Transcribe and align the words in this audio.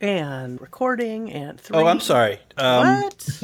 and 0.00 0.60
recording 0.60 1.32
and 1.32 1.60
three. 1.60 1.76
Oh, 1.76 1.86
I'm 1.86 2.00
sorry. 2.00 2.38
Um, 2.56 3.02
what? 3.02 3.40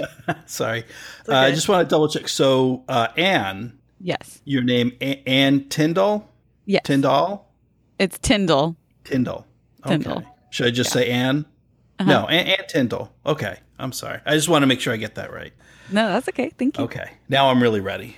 sorry. 0.47 0.85
Uh, 1.29 1.35
I 1.37 1.51
just 1.51 1.69
want 1.69 1.89
to 1.89 1.93
double 1.93 2.09
check. 2.09 2.29
So, 2.29 2.85
uh, 2.89 3.09
Anne, 3.17 3.79
Yes. 4.01 4.41
your 4.45 4.63
name 4.63 4.93
A- 5.01 5.23
Anne 5.29 5.69
Tyndall? 5.69 6.29
Yes. 6.67 6.83
Tyndall? 6.85 7.51
It's 7.99 8.19
Tyndall. 8.19 8.77
Tyndall. 9.05 9.47
Tyndall. 9.87 10.19
Okay. 10.19 10.27
Should 10.51 10.67
I 10.67 10.71
just 10.71 10.91
say 10.93 11.11
Anne? 11.11 11.47
Uh-huh. 11.99 12.11
No, 12.11 12.27
Anne, 12.29 12.47
Anne 12.47 12.67
Tyndall. 12.69 13.13
Okay. 13.27 13.59
I'm 13.79 13.93
sorry. 13.93 14.21
I 14.25 14.35
just 14.35 14.49
want 14.49 14.63
to 14.63 14.67
make 14.67 14.81
sure 14.81 14.93
I 14.93 14.97
get 14.97 15.17
that 15.17 15.33
right. 15.33 15.53
No, 15.91 16.09
that's 16.09 16.29
okay. 16.29 16.51
Thank 16.51 16.79
you. 16.79 16.85
Okay. 16.85 17.11
Now 17.29 17.51
I'm 17.51 17.63
really 17.63 17.81
ready. 17.81 18.17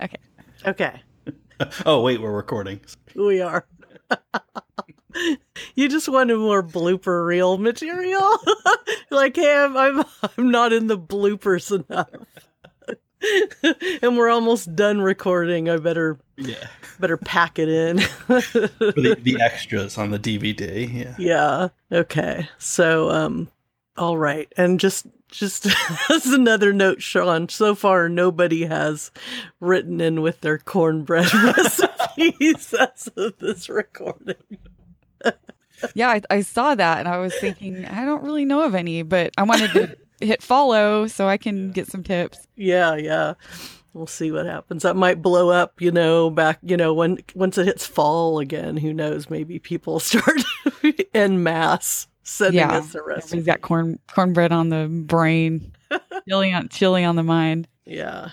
Okay. 0.00 0.16
Okay, 0.64 1.02
Oh, 1.86 2.02
wait, 2.02 2.20
we're 2.20 2.30
recording. 2.32 2.80
we 3.16 3.40
are. 3.40 3.64
you 5.74 5.88
just 5.88 6.08
wanted 6.08 6.36
more 6.38 6.62
blooper 6.62 7.26
reel 7.26 7.58
material. 7.58 8.38
like, 9.10 9.36
hey, 9.36 9.54
I'm, 9.56 9.76
I'm 9.76 10.04
I'm 10.38 10.50
not 10.50 10.72
in 10.72 10.86
the 10.86 10.98
bloopers 10.98 11.70
enough. 11.88 12.08
and 14.02 14.16
we're 14.16 14.30
almost 14.30 14.74
done 14.74 15.00
recording. 15.00 15.68
I 15.68 15.76
better 15.76 16.18
Yeah. 16.36 16.66
better 16.98 17.16
pack 17.16 17.58
it 17.58 17.68
in. 17.68 17.96
The, 18.26 19.16
the 19.22 19.36
extras 19.40 19.96
on 19.96 20.10
the 20.10 20.18
DVD. 20.18 20.92
Yeah. 20.92 21.14
Yeah. 21.18 21.68
Okay. 22.00 22.48
So, 22.58 23.10
um, 23.10 23.48
all 23.96 24.18
right. 24.18 24.52
And 24.56 24.80
just, 24.80 25.06
just 25.28 25.68
as 26.10 26.26
another 26.26 26.72
note, 26.72 27.00
Sean, 27.00 27.48
so 27.48 27.74
far 27.76 28.08
nobody 28.08 28.64
has 28.66 29.12
written 29.60 30.00
in 30.00 30.20
with 30.20 30.40
their 30.40 30.58
cornbread 30.58 31.32
recipes 31.32 32.74
as 32.74 33.06
of 33.16 33.38
this 33.38 33.68
recording. 33.68 34.34
Yeah, 35.94 36.10
I, 36.10 36.22
I 36.30 36.40
saw 36.42 36.74
that 36.74 36.98
and 37.00 37.08
I 37.08 37.18
was 37.18 37.34
thinking, 37.34 37.84
I 37.84 38.04
don't 38.04 38.22
really 38.22 38.44
know 38.44 38.62
of 38.62 38.74
any, 38.74 39.02
but 39.02 39.32
I 39.36 39.42
wanted 39.42 39.72
to 39.72 39.96
hit 40.20 40.42
follow 40.42 41.06
so 41.06 41.28
I 41.28 41.36
can 41.36 41.72
get 41.72 41.88
some 41.88 42.02
tips. 42.02 42.46
Yeah. 42.56 42.94
Yeah. 42.94 43.34
We'll 43.92 44.06
see 44.06 44.30
what 44.30 44.46
happens. 44.46 44.84
That 44.84 44.96
might 44.96 45.20
blow 45.20 45.50
up, 45.50 45.80
you 45.80 45.90
know, 45.90 46.30
back, 46.30 46.60
you 46.62 46.76
know, 46.76 46.94
when, 46.94 47.18
once 47.34 47.58
it 47.58 47.66
hits 47.66 47.86
fall 47.86 48.38
again, 48.38 48.76
who 48.76 48.94
knows? 48.94 49.28
Maybe 49.28 49.58
people 49.58 50.00
start 50.00 50.40
en 51.14 51.42
mass 51.42 52.06
sending 52.22 52.60
yeah. 52.60 52.78
us 52.78 52.94
a 52.94 53.02
recipe. 53.02 53.38
Everybody's 53.38 53.46
got 53.46 53.60
corn 53.60 53.98
cornbread 54.14 54.52
on 54.52 54.70
the 54.70 54.88
brain, 54.88 55.72
chili 56.28 56.52
on 56.52 56.68
chili 56.68 57.04
on 57.04 57.16
the 57.16 57.22
mind. 57.22 57.68
Yeah. 57.84 58.30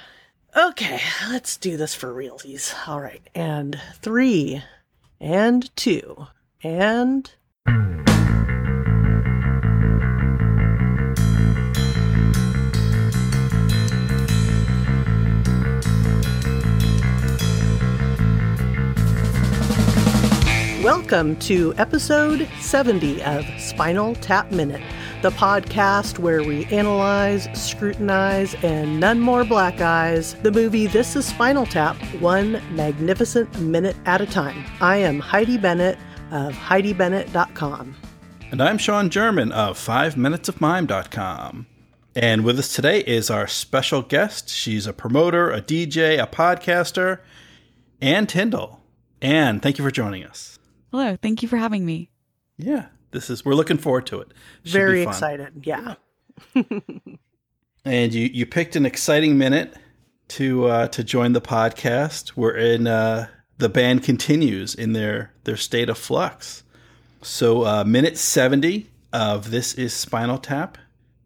Okay, 0.55 0.99
let's 1.29 1.57
do 1.57 1.77
this 1.77 1.93
for 1.93 2.13
realsies. 2.13 2.73
All 2.87 3.01
right. 3.01 3.21
And 3.35 3.79
three, 4.01 4.63
and 5.19 5.75
two, 5.75 6.27
and. 6.63 7.31
Welcome 20.83 21.35
to 21.37 21.73
episode 21.77 22.47
70 22.59 23.21
of 23.23 23.45
Spinal 23.57 24.15
Tap 24.15 24.51
Minute, 24.51 24.81
the 25.21 25.29
podcast 25.31 26.19
where 26.19 26.43
we 26.43 26.65
analyze, 26.65 27.47
scrutinize, 27.53 28.55
and 28.63 28.99
none 28.99 29.19
more 29.19 29.43
black 29.43 29.81
eyes 29.81 30.33
the 30.35 30.51
movie 30.51 30.87
This 30.87 31.15
is 31.15 31.25
Spinal 31.25 31.65
Tap, 31.65 31.95
one 32.19 32.61
magnificent 32.75 33.59
minute 33.59 33.97
at 34.05 34.21
a 34.21 34.25
time. 34.25 34.65
I 34.81 34.97
am 34.97 35.19
Heidi 35.19 35.57
Bennett 35.57 35.97
of 36.31 36.53
HeidiBennett.com. 36.53 37.95
And 38.51 38.61
I'm 38.61 38.77
Sean 38.77 39.09
German 39.09 39.51
of 39.51 39.77
5minutesofmime.com. 39.77 41.67
And 42.15 42.43
with 42.43 42.57
us 42.59 42.73
today 42.73 43.01
is 43.01 43.29
our 43.29 43.47
special 43.47 44.01
guest. 44.01 44.49
She's 44.49 44.87
a 44.87 44.93
promoter, 44.93 45.51
a 45.51 45.61
DJ, 45.61 46.21
a 46.21 46.27
podcaster, 46.27 47.19
Ann 48.01 48.25
Tyndall. 48.27 48.81
Ann, 49.21 49.59
thank 49.59 49.77
you 49.77 49.83
for 49.83 49.91
joining 49.91 50.23
us. 50.25 50.57
Hello, 50.91 51.15
thank 51.21 51.43
you 51.43 51.47
for 51.47 51.57
having 51.57 51.85
me. 51.85 52.09
Yeah, 52.57 52.87
this 53.11 53.29
is 53.29 53.45
we're 53.45 53.53
looking 53.53 53.77
forward 53.77 54.05
to 54.07 54.19
it. 54.21 54.29
Should 54.63 54.73
be 54.73 54.79
Very 54.79 55.03
fun. 55.05 55.13
excited. 55.13 55.65
Yeah. 55.65 55.95
And 57.85 58.13
you 58.13 58.25
you 58.33 58.45
picked 58.45 58.75
an 58.75 58.85
exciting 58.85 59.37
minute 59.37 59.73
to 60.29 60.65
uh, 60.67 60.87
to 60.89 61.03
join 61.03 61.31
the 61.33 61.41
podcast. 61.41 62.33
We're 62.35 62.55
in 62.57 62.87
uh, 62.87 63.27
the 63.59 63.69
band 63.69 64.03
continues 64.03 64.73
in 64.73 64.93
their 64.93 65.31
their 65.43 65.57
state 65.57 65.89
of 65.89 65.97
flux. 65.97 66.63
So 67.21 67.65
uh, 67.65 67.83
minute 67.83 68.17
seventy 68.17 68.89
of 69.13 69.51
this 69.51 69.73
is 69.75 69.93
Spinal 69.93 70.39
Tap 70.39 70.77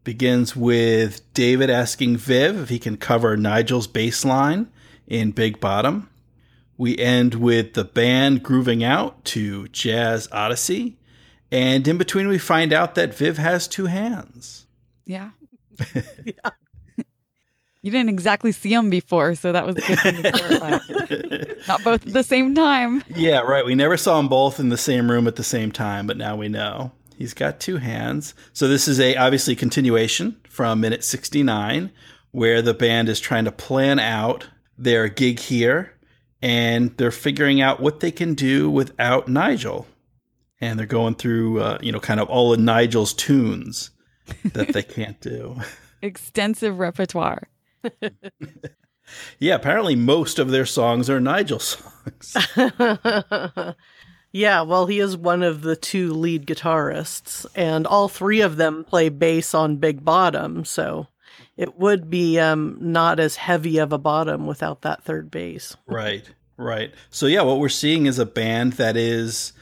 begins 0.03 0.55
with 0.55 1.21
David 1.33 1.69
asking 1.69 2.17
Viv 2.17 2.59
if 2.59 2.69
he 2.69 2.79
can 2.79 2.97
cover 2.97 3.38
Nigel's 3.38 3.88
bass 3.88 4.25
line 4.25 4.69
in 5.07 5.31
Big 5.31 5.59
Bottom. 5.59 6.09
We 6.77 6.97
end 6.97 7.35
with 7.35 7.73
the 7.73 7.85
band 7.85 8.44
grooving 8.44 8.83
out 8.83 9.23
to 9.25 9.67
Jazz 9.69 10.27
Odyssey. 10.31 10.97
And 11.51 11.88
in 11.88 12.00
between, 12.00 12.27
we 12.27 12.39
find 12.39 12.73
out 12.73 12.95
that 12.95 13.13
Viv 13.13 13.38
has 13.38 13.67
two 13.67 13.85
hands. 13.85 14.65
Yeah. 15.05 15.29
You 17.83 17.91
didn't 17.91 18.09
exactly 18.09 18.53
see 18.53 18.69
them 18.69 18.89
before, 18.89 19.35
so 19.35 19.51
that 19.51 19.66
was 19.66 19.75
a 19.75 19.81
good 19.81 19.99
thing 19.99 20.23
to 20.23 20.31
clarify. 20.31 20.69
Not 21.67 21.83
both 21.83 22.07
at 22.07 22.13
the 22.13 22.23
same 22.23 22.55
time. 22.55 23.03
Yeah, 23.13 23.39
right. 23.39 23.66
We 23.66 23.75
never 23.75 23.97
saw 23.97 24.16
them 24.17 24.29
both 24.29 24.57
in 24.57 24.69
the 24.69 24.77
same 24.77 25.11
room 25.11 25.27
at 25.27 25.35
the 25.35 25.44
same 25.44 25.69
time, 25.69 26.07
but 26.07 26.16
now 26.16 26.38
we 26.38 26.47
know. 26.47 26.94
He's 27.17 27.33
got 27.33 27.59
two 27.59 27.77
hands. 27.77 28.35
So 28.53 28.69
this 28.69 28.88
is 28.88 29.01
a 29.01 29.17
obviously 29.17 29.55
continuation 29.57 30.38
from 30.47 30.79
minute 30.79 31.03
69 31.03 31.91
where 32.31 32.61
the 32.61 32.73
band 32.73 33.09
is 33.09 33.19
trying 33.19 33.45
to 33.45 33.51
plan 33.51 34.00
out 34.00 34.47
their 34.77 35.09
gig 35.09 35.39
here 35.39 35.94
and 36.41 36.95
they're 36.97 37.11
figuring 37.11 37.61
out 37.61 37.81
what 37.81 38.00
they 38.00 38.11
can 38.11 38.33
do 38.33 38.69
without 38.69 39.27
Nigel. 39.27 39.88
And 40.61 40.79
they're 40.79 40.85
going 40.85 41.15
through 41.15 41.61
uh, 41.61 41.77
you 41.81 41.91
know 41.91 42.00
kind 42.00 42.21
of 42.21 42.29
all 42.29 42.53
of 42.53 42.61
Nigel's 42.61 43.13
tunes 43.13 43.91
that 44.53 44.69
they 44.69 44.83
can't 44.83 45.19
do. 45.19 45.57
Extensive 46.01 46.79
repertoire. 46.79 47.50
Yeah, 49.39 49.55
apparently 49.55 49.95
most 49.95 50.39
of 50.39 50.49
their 50.49 50.66
songs 50.66 51.09
are 51.09 51.19
Nigel 51.19 51.59
songs. 51.59 52.38
yeah, 54.31 54.61
well, 54.61 54.85
he 54.88 54.99
is 54.99 55.17
one 55.17 55.44
of 55.44 55.61
the 55.61 55.75
two 55.75 56.13
lead 56.13 56.47
guitarists, 56.47 57.45
and 57.55 57.85
all 57.85 58.07
three 58.07 58.41
of 58.41 58.57
them 58.57 58.83
play 58.83 59.09
bass 59.09 59.53
on 59.53 59.77
Big 59.77 60.03
Bottom, 60.03 60.66
so 60.66 61.07
it 61.57 61.77
would 61.77 62.09
be 62.09 62.39
um, 62.39 62.77
not 62.79 63.19
as 63.19 63.35
heavy 63.35 63.77
of 63.77 63.91
a 63.94 63.97
bottom 63.97 64.47
without 64.47 64.81
that 64.81 65.03
third 65.03 65.29
bass. 65.29 65.75
right 65.85 66.29
right 66.55 66.94
so 67.09 67.25
yeah 67.25 67.41
what 67.41 67.59
we're 67.59 67.67
seeing 67.67 68.05
is 68.05 68.19
a 68.19 68.27
band 68.27 68.73
that 68.73 68.95
is 68.95 69.53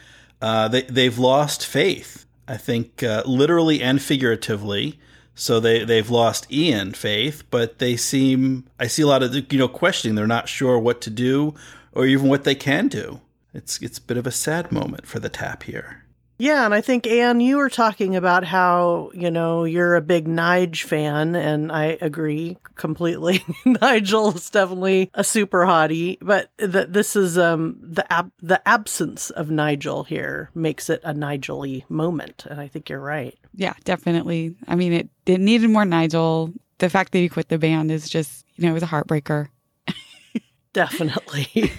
uh, 0.42 0.68
they, 0.68 0.82
they've 0.82 1.18
lost 1.18 1.66
faith 1.66 2.26
i 2.46 2.58
think 2.58 3.02
uh, 3.02 3.24
literally 3.26 3.82
and 3.82 4.02
figuratively 4.02 5.00
so 5.34 5.60
they, 5.60 5.84
they've 5.84 6.10
lost 6.10 6.52
Ian 6.52 6.94
Faith 6.94 7.44
but 7.50 7.80
they 7.80 7.96
seem 7.96 8.66
i 8.80 8.88
see 8.88 9.02
a 9.02 9.08
lot 9.08 9.24
of 9.24 9.34
you 9.34 9.60
know 9.60 9.68
questioning 9.68 10.16
they're 10.16 10.28
not 10.28 10.50
sure 10.50 10.78
what 10.80 11.02
to 11.02 11.10
do 11.10 11.54
or 11.94 12.06
even 12.06 12.28
what 12.28 12.44
they 12.44 12.56
can 12.56 12.88
do 12.88 13.22
it's 13.54 13.82
it's 13.82 13.98
a 13.98 14.02
bit 14.02 14.18
of 14.18 14.28
a 14.28 14.32
sad 14.32 14.72
moment 14.72 15.06
for 15.06 15.20
the 15.20 15.30
tap 15.30 15.64
here 15.64 16.04
Yeah, 16.38 16.66
and 16.66 16.74
I 16.74 16.82
think 16.82 17.06
Anne, 17.06 17.40
you 17.40 17.58
were 17.58 17.70
talking 17.70 18.16
about 18.16 18.44
how 18.44 19.12
you 19.14 19.30
know 19.30 19.64
you're 19.64 19.96
a 19.96 20.02
big 20.02 20.26
Nige 20.28 20.82
fan, 20.84 21.36
and 21.36 21.72
I 21.72 22.00
agree 22.02 22.58
completely. 22.76 23.46
Nigel 23.66 24.34
is 24.34 24.50
definitely 24.50 25.12
a 25.14 25.24
super 25.24 25.66
hottie, 25.68 26.18
but 26.20 26.50
that 26.58 26.94
this 26.94 27.16
is 27.16 27.38
um 27.38 27.78
the 27.80 28.12
ab- 28.12 28.32
the 28.42 28.60
absence 28.68 29.30
of 29.30 29.52
Nigel 29.52 30.04
here 30.04 30.50
makes 30.56 30.90
it 30.90 31.02
a 31.04 31.14
Nigel-y 31.14 31.84
moment, 31.90 32.48
and 32.50 32.60
I 32.60 32.68
think 32.68 32.90
you're 32.90 33.00
right. 33.00 33.38
Yeah, 33.54 33.74
definitely. 33.84 34.56
I 34.68 34.76
mean, 34.76 34.94
it, 34.94 35.10
it 35.26 35.40
needed 35.40 35.70
more 35.70 35.86
Nigel. 35.86 36.54
The 36.78 36.90
fact 36.90 37.12
that 37.12 37.20
he 37.20 37.30
quit 37.30 37.50
the 37.50 37.58
band 37.58 37.92
is 37.92 38.10
just, 38.10 38.46
you 38.56 38.66
know, 38.66 38.72
it 38.72 38.76
was 38.76 38.84
a 38.84 38.88
heartbreaker. 38.88 39.48
Definitely. 40.74 41.48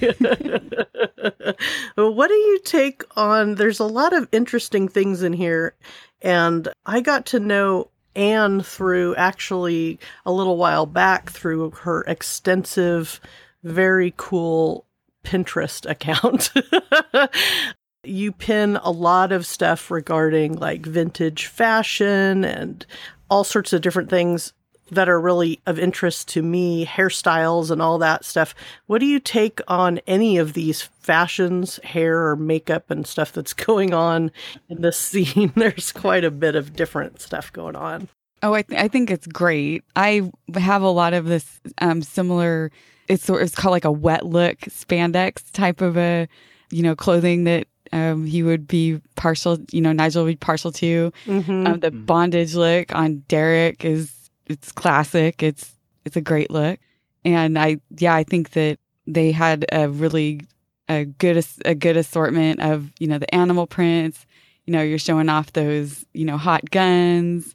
what 1.95 2.29
do 2.29 2.35
you 2.35 2.61
take 2.65 3.05
on? 3.17 3.55
There's 3.55 3.81
a 3.81 3.87
lot 3.87 4.13
of 4.13 4.29
interesting 4.33 4.87
things 4.87 5.23
in 5.23 5.33
here, 5.33 5.75
and 6.21 6.69
I 6.85 7.01
got 7.01 7.25
to 7.27 7.41
know 7.41 7.89
Anne 8.15 8.63
through 8.63 9.15
actually 9.17 9.99
a 10.27 10.33
little 10.33 10.59
while 10.59 10.85
back 10.85 11.31
through 11.31 11.71
her 11.71 12.03
extensive, 12.03 13.19
very 13.63 14.13
cool 14.19 14.87
Pinterest 15.25 15.89
account. 15.89 16.51
you 18.05 18.33
pin 18.33 18.79
a 18.83 18.91
lot 18.91 19.33
of 19.33 19.47
stuff 19.47 19.91
regarding 19.91 20.57
like 20.57 20.85
vintage 20.85 21.47
fashion 21.47 22.45
and 22.45 22.85
all 23.31 23.45
sorts 23.45 23.73
of 23.73 23.81
different 23.81 24.11
things 24.11 24.53
that 24.91 25.09
are 25.09 25.21
really 25.21 25.59
of 25.67 25.79
interest 25.79 26.29
to 26.29 26.43
me, 26.43 26.85
hairstyles 26.85 27.71
and 27.71 27.81
all 27.81 27.97
that 27.99 28.25
stuff. 28.25 28.55
What 28.87 28.99
do 28.99 29.07
you 29.07 29.21
take 29.21 29.61
on 29.67 29.99
any 30.07 30.37
of 30.37 30.53
these 30.53 30.83
fashions, 30.83 31.81
hair 31.83 32.29
or 32.29 32.37
makeup 32.37 32.91
and 32.91 33.07
stuff 33.07 33.33
that's 33.33 33.53
going 33.55 33.95
on 33.95 34.31
in 34.69 34.83
this 34.83 34.99
scene? 34.99 35.53
There's 35.57 35.93
quite 35.93 36.25
a 36.25 36.31
bit 36.31 36.57
of 36.57 36.77
different 36.77 37.21
stuff 37.21 37.53
going 37.53 37.77
on. 37.77 38.09
Oh, 38.43 38.55
I, 38.55 38.63
th- 38.63 38.81
I 38.81 38.89
think 38.89 39.11
it's 39.11 39.27
great. 39.27 39.85
I 39.95 40.31
have 40.55 40.83
a 40.83 40.91
lot 40.91 41.15
of 41.15 41.27
this 41.27 41.61
um, 41.79 42.03
similar. 42.03 42.73
It's 43.09 43.25
sort. 43.25 43.43
It's 43.43 43.55
called 43.55 43.73
like 43.73 43.85
a 43.85 43.93
wet 43.93 44.27
look 44.27 44.59
spandex 44.63 45.51
type 45.53 45.81
of 45.81 45.97
a, 45.97 46.29
you 46.71 46.83
know, 46.83 46.97
clothing 46.97 47.45
that 47.45 47.69
um, 47.93 48.27
he 48.27 48.43
would 48.43 48.67
be 48.67 49.01
partial. 49.17 49.59
You 49.71 49.81
know, 49.81 49.93
Nigel 49.93 50.25
would 50.25 50.31
be 50.31 50.37
partial 50.37 50.73
to. 50.73 51.13
Mm-hmm. 51.27 51.67
Um, 51.67 51.81
the 51.81 51.91
bondage 51.91 52.55
look 52.55 52.95
on 52.95 53.25
Derek 53.29 53.85
is 53.85 54.31
it's 54.47 54.73
classic. 54.73 55.43
It's 55.43 55.73
it's 56.05 56.17
a 56.17 56.21
great 56.21 56.51
look, 56.51 56.79
and 57.25 57.59
I 57.59 57.79
yeah 57.99 58.15
I 58.15 58.25
think 58.25 58.51
that 58.51 58.79
they 59.07 59.33
had 59.33 59.67
a 59.73 59.89
really 59.89 60.43
a 60.89 61.05
good 61.05 61.45
a 61.65 61.75
good 61.75 61.97
assortment 61.97 62.61
of 62.61 62.91
you 62.99 63.07
know 63.07 63.19
the 63.19 63.33
animal 63.35 63.67
prints. 63.67 64.27
You 64.67 64.73
know, 64.73 64.83
you're 64.83 64.99
showing 64.99 65.29
off 65.29 65.53
those 65.53 66.05
you 66.13 66.25
know 66.25 66.37
hot 66.37 66.71
guns 66.71 67.55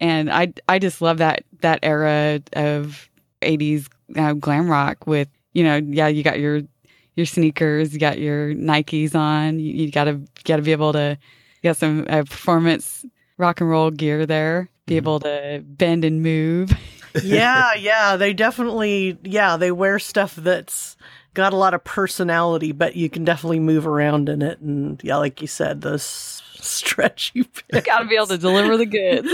and 0.00 0.30
I 0.30 0.52
I 0.68 0.78
just 0.78 1.02
love 1.02 1.18
that 1.18 1.44
that 1.60 1.80
era 1.82 2.40
of 2.54 3.08
80s 3.42 3.88
uh, 4.16 4.32
glam 4.32 4.68
rock 4.68 5.06
with 5.06 5.28
you 5.52 5.62
know 5.62 5.76
yeah 5.76 6.08
you 6.08 6.22
got 6.22 6.40
your 6.40 6.62
your 7.16 7.26
sneakers 7.26 7.92
you 7.92 7.98
got 8.00 8.18
your 8.18 8.54
Nikes 8.54 9.14
on 9.14 9.58
you, 9.58 9.72
you 9.72 9.90
gotta 9.90 10.20
gotta 10.44 10.62
be 10.62 10.72
able 10.72 10.92
to 10.92 11.18
get 11.62 11.76
some 11.76 12.06
uh, 12.08 12.22
performance 12.22 13.04
rock 13.38 13.60
and 13.60 13.70
roll 13.70 13.90
gear 13.90 14.26
there 14.26 14.68
be 14.86 14.94
Mm-hmm. 14.94 14.96
able 14.96 15.20
to 15.20 15.62
bend 15.64 16.04
and 16.04 16.22
move 16.22 16.70
yeah, 17.20 17.74
yeah, 17.74 18.16
they 18.16 18.32
definitely 18.32 19.18
yeah, 19.22 19.56
they 19.56 19.72
wear 19.72 19.98
stuff 19.98 20.34
that's 20.36 20.96
got 21.34 21.52
a 21.52 21.56
lot 21.56 21.74
of 21.74 21.84
personality, 21.84 22.72
but 22.72 22.96
you 22.96 23.08
can 23.10 23.24
definitely 23.24 23.60
move 23.60 23.86
around 23.86 24.28
in 24.28 24.42
it 24.42 24.60
and 24.60 25.00
yeah, 25.04 25.16
like 25.16 25.40
you 25.40 25.46
said, 25.46 25.80
those 25.82 26.42
stretchy 26.64 27.44
pants. 27.44 27.86
gotta 27.86 28.06
be 28.06 28.14
able 28.16 28.26
to 28.28 28.38
deliver 28.38 28.76
the 28.76 28.86
goods 28.86 29.28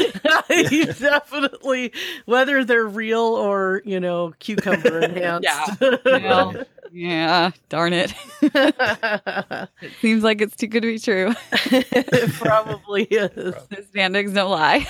you 0.73 0.87
definitely 0.87 1.93
whether 2.25 2.65
they're 2.65 2.87
real 2.87 3.21
or, 3.21 3.83
you 3.85 4.01
know, 4.01 4.33
cucumber 4.39 5.01
enhanced. 5.03 5.49
Yeah. 5.49 5.97
Well, 6.05 6.55
yeah 6.93 7.51
darn 7.69 7.93
it 7.93 8.15
it 8.41 9.93
seems 10.01 10.23
like 10.23 10.41
it's 10.41 10.57
too 10.57 10.67
good 10.69 10.83
to 10.83 10.87
be 10.89 10.99
true 10.99 11.35
it 11.73 12.33
probably 12.35 13.03
is. 13.05 13.33
the 13.35 13.85
spandex 13.93 14.33
don't 14.33 14.51
lie 14.51 14.87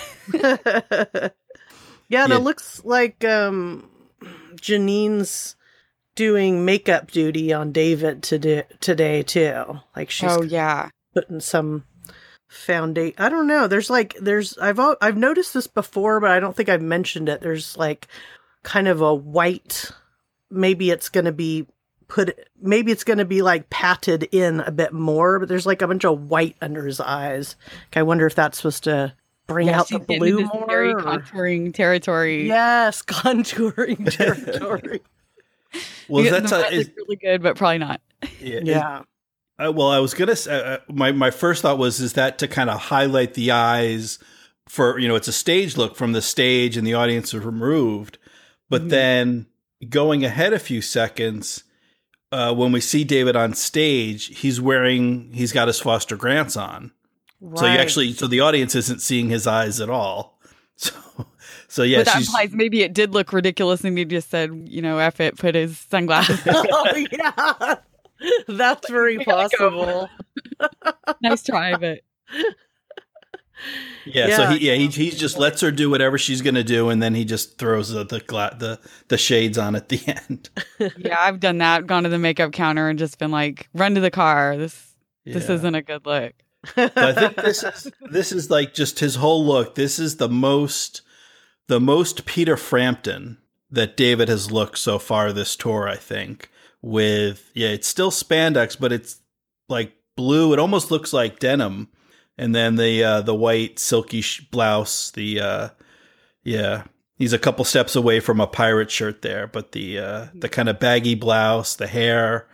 yeah, 2.09 2.23
and 2.25 2.31
Yeah. 2.33 2.37
it 2.37 2.43
looks 2.43 2.85
like 2.85 3.25
um 3.25 3.89
Jeanine's 4.57 5.57
doing 6.15 6.65
makeup 6.65 7.11
duty 7.11 7.53
on 7.53 7.73
David 7.73 8.23
today, 8.23 8.65
today 8.81 9.23
too. 9.23 9.81
Like 9.95 10.11
she's 10.11 10.31
oh 10.33 10.43
yeah 10.43 10.89
putting 11.15 11.41
some 11.41 11.85
foundation. 12.49 13.15
I 13.19 13.29
don't 13.29 13.47
know. 13.47 13.67
There's 13.67 13.91
like 13.91 14.17
there's 14.21 14.57
I've 14.59 14.79
I've 15.01 15.17
noticed 15.17 15.55
this 15.55 15.67
before, 15.67 16.21
but 16.21 16.31
I 16.31 16.41
don't 16.41 16.55
think 16.57 16.69
I've 16.69 16.83
mentioned 16.83 17.29
it. 17.29 17.41
There's 17.41 17.77
like 17.77 18.07
kind 18.63 18.89
of 18.89 19.01
a 19.01 19.15
white. 19.15 19.91
Maybe 20.51 20.91
it's 20.91 21.09
going 21.09 21.25
to 21.25 21.33
be 21.33 21.67
put. 22.09 22.39
Maybe 22.61 22.93
it's 22.93 23.05
going 23.05 23.19
to 23.19 23.25
be 23.25 23.43
like 23.43 23.69
patted 23.71 24.25
in 24.33 24.61
a 24.61 24.71
bit 24.71 24.93
more, 24.93 25.39
but 25.41 25.49
there's 25.49 25.67
like 25.67 25.83
a 25.83 25.89
bunch 25.89 26.05
of 26.05 26.29
white 26.31 26.57
under 26.61 26.87
his 26.87 27.01
eyes. 27.01 27.57
Like, 27.91 27.97
I 27.99 28.03
wonder 28.05 28.27
if 28.27 28.35
that's 28.35 28.59
supposed 28.59 28.85
to 28.85 29.13
bring 29.49 29.67
Yeah, 29.69 29.81
out 29.81 29.89
the 29.89 29.99
blue 30.01 30.39
into 30.39 30.55
more. 30.55 30.67
very 30.69 30.93
or- 30.93 31.01
contouring 31.01 31.73
territory 31.75 32.47
Yes, 32.49 33.03
contouring 33.07 34.11
territory. 34.17 35.01
well, 36.09 36.25
Yeah, 36.25 36.31
that's 36.33 36.53
a, 36.53 36.73
is, 36.73 36.91
really 36.97 37.17
good, 37.17 37.43
but 37.43 37.57
probably 37.57 37.79
not. 37.79 38.01
yeah, 38.41 38.61
yeah. 38.63 39.03
Uh, 39.59 39.73
well, 39.75 39.89
I 39.89 39.99
was 40.01 40.13
gonna 40.15 40.37
say 40.37 40.53
uh, 40.75 40.79
my 40.89 41.13
my 41.13 41.31
first 41.31 41.63
thought 41.63 41.79
was 41.79 42.01
is 42.01 42.13
that 42.15 42.39
to 42.39 42.49
kind 42.49 42.69
of 42.69 42.79
highlight 42.79 43.35
the 43.35 43.51
eyes 43.53 44.19
for 44.69 44.99
you 44.99 45.09
know 45.09 45.15
it's 45.17 45.29
a 45.29 45.33
stage 45.33 45.77
look 45.77 45.97
from 45.97 46.13
the 46.13 46.21
stage 46.23 46.77
and 46.77 46.87
the 46.87 46.95
audience 46.95 47.33
is 47.33 47.43
removed, 47.45 48.19
but 48.69 48.83
Mhm. 48.87 48.89
then 48.91 49.47
going 49.89 50.25
ahead 50.25 50.53
a 50.53 50.59
few 50.59 50.83
seconds, 50.83 51.65
uh, 52.33 52.53
when 52.55 52.73
we 52.73 52.81
see 52.81 53.05
David 53.05 53.35
on 53.37 53.55
stage, 53.55 54.39
he's 54.39 54.61
wearing 54.61 55.31
he's 55.33 55.53
got 55.53 55.69
his 55.69 55.81
Foster 55.81 56.17
Grants 56.17 56.57
on, 56.57 56.93
so 57.55 57.65
you 57.65 57.79
actually 57.79 58.13
so 58.13 58.27
the 58.27 58.41
audience 58.41 58.75
isn't 58.75 59.01
seeing 59.01 59.31
his 59.31 59.47
eyes 59.47 59.81
at 59.81 59.89
all. 59.91 60.39
So 60.79 60.93
so 61.69 61.83
yeah, 61.83 62.01
but 62.01 62.07
that 62.07 62.21
implies 62.21 62.53
maybe 62.53 62.83
it 62.83 62.93
did 62.93 63.15
look 63.15 63.33
ridiculous 63.33 63.83
and 63.83 63.97
he 63.97 64.05
just 64.05 64.29
said, 64.31 64.51
you 64.69 64.83
know, 64.83 64.99
F 64.99 65.19
it, 65.21 65.39
put 65.39 65.55
his 65.55 65.79
sunglasses. 65.79 66.39
oh 66.47 66.95
yeah. 67.13 67.77
That's 68.49 68.89
very 68.91 69.19
We 69.19 69.25
gotta 69.25 69.57
go. 69.59 69.71
possible. 69.71 70.11
nice 71.23 71.43
try, 71.43 71.77
but 71.77 72.01
Yeah, 74.05 74.27
Yeah. 74.29 74.37
so 74.37 74.47
he 74.49 74.67
yeah 74.69 74.75
he, 74.75 74.87
he 74.89 75.11
just 75.11 75.39
lets 75.39 75.61
her 75.63 75.71
do 75.71 75.91
whatever 75.91 76.19
she's 76.19 76.43
gonna 76.43 76.65
do, 76.65 76.89
and 76.91 77.03
then 77.03 77.15
he 77.15 77.25
just 77.25 77.59
throws 77.59 77.91
the 77.91 78.05
the 78.05 78.21
gla- 78.21 78.57
the, 78.59 78.79
the 79.09 79.19
shades 79.19 79.59
on 79.59 79.75
at 79.75 79.89
the 79.89 80.01
end. 80.07 80.51
yeah, 80.99 81.17
I've 81.19 81.41
done 81.41 81.59
that. 81.59 81.87
Gone 81.87 82.03
to 82.05 82.09
the 82.09 82.19
makeup 82.19 82.53
counter 82.53 82.89
and 82.89 82.99
just 82.99 83.19
been 83.19 83.31
like, 83.31 83.69
run 83.75 83.95
to 83.95 84.01
the 84.01 84.11
car. 84.11 84.57
This 84.57 84.95
this 85.25 85.49
isn't 85.49 85.75
a 85.75 85.83
good 85.83 86.07
look. 86.07 86.33
But 86.75 86.97
I 86.99 87.13
think 87.13 87.37
this 87.37 87.63
is 87.63 87.91
this 88.11 88.33
is 88.33 88.51
like 88.51 88.75
just 88.75 88.99
his 89.01 89.17
whole 89.17 89.45
look. 89.45 89.75
This 89.75 89.99
is 89.99 90.17
the 90.17 90.29
most 90.29 91.03
the 91.69 91.81
most 91.81 92.27
Peter 92.27 92.57
Frampton 92.57 93.39
that 93.71 93.97
David 93.97 94.29
has 94.29 94.51
looked 94.53 94.79
so 94.79 94.99
far 94.99 95.33
this 95.33 95.57
tour. 95.57 95.89
I 95.89 95.97
think 95.97 96.51
with 96.87 97.51
yeah, 97.53 97.69
it's 97.69 97.89
still 97.89 98.13
spandex, 98.13 98.79
but 98.79 98.93
it's 98.93 99.19
like 99.69 99.93
blue. 100.15 100.53
It 100.53 100.61
almost 100.61 100.93
looks 100.93 101.13
like 101.13 101.41
denim, 101.41 101.89
and 102.39 102.55
then 102.55 102.77
the 102.77 103.03
uh, 103.03 103.21
the 103.23 103.35
white 103.35 103.81
silky 103.81 104.21
sh- 104.21 104.47
blouse. 104.53 105.11
The 105.11 105.41
uh, 105.41 105.69
yeah, 106.45 106.85
he's 107.17 107.33
a 107.33 107.41
couple 107.41 107.65
steps 107.65 107.97
away 107.97 108.21
from 108.21 108.41
a 108.41 108.47
pirate 108.47 108.93
shirt 108.93 109.23
there, 109.23 109.49
but 109.49 109.73
the 109.73 109.99
uh, 109.99 110.27
the 110.33 110.49
kind 110.49 110.69
of 110.69 110.79
baggy 110.79 111.17
blouse, 111.17 111.75
the 111.75 111.89
hair. 111.89 112.47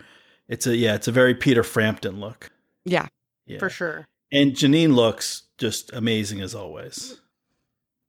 It's 0.48 0.66
a 0.66 0.74
yeah, 0.74 0.94
it's 0.94 1.08
a 1.08 1.12
very 1.12 1.34
Peter 1.34 1.62
Frampton 1.62 2.18
look. 2.18 2.50
Yeah. 2.86 3.08
Yeah. 3.46 3.58
For 3.58 3.68
sure. 3.68 4.06
And 4.32 4.52
Jeanine 4.52 4.94
looks 4.94 5.42
just 5.58 5.92
amazing 5.92 6.40
as 6.40 6.54
always. 6.54 7.20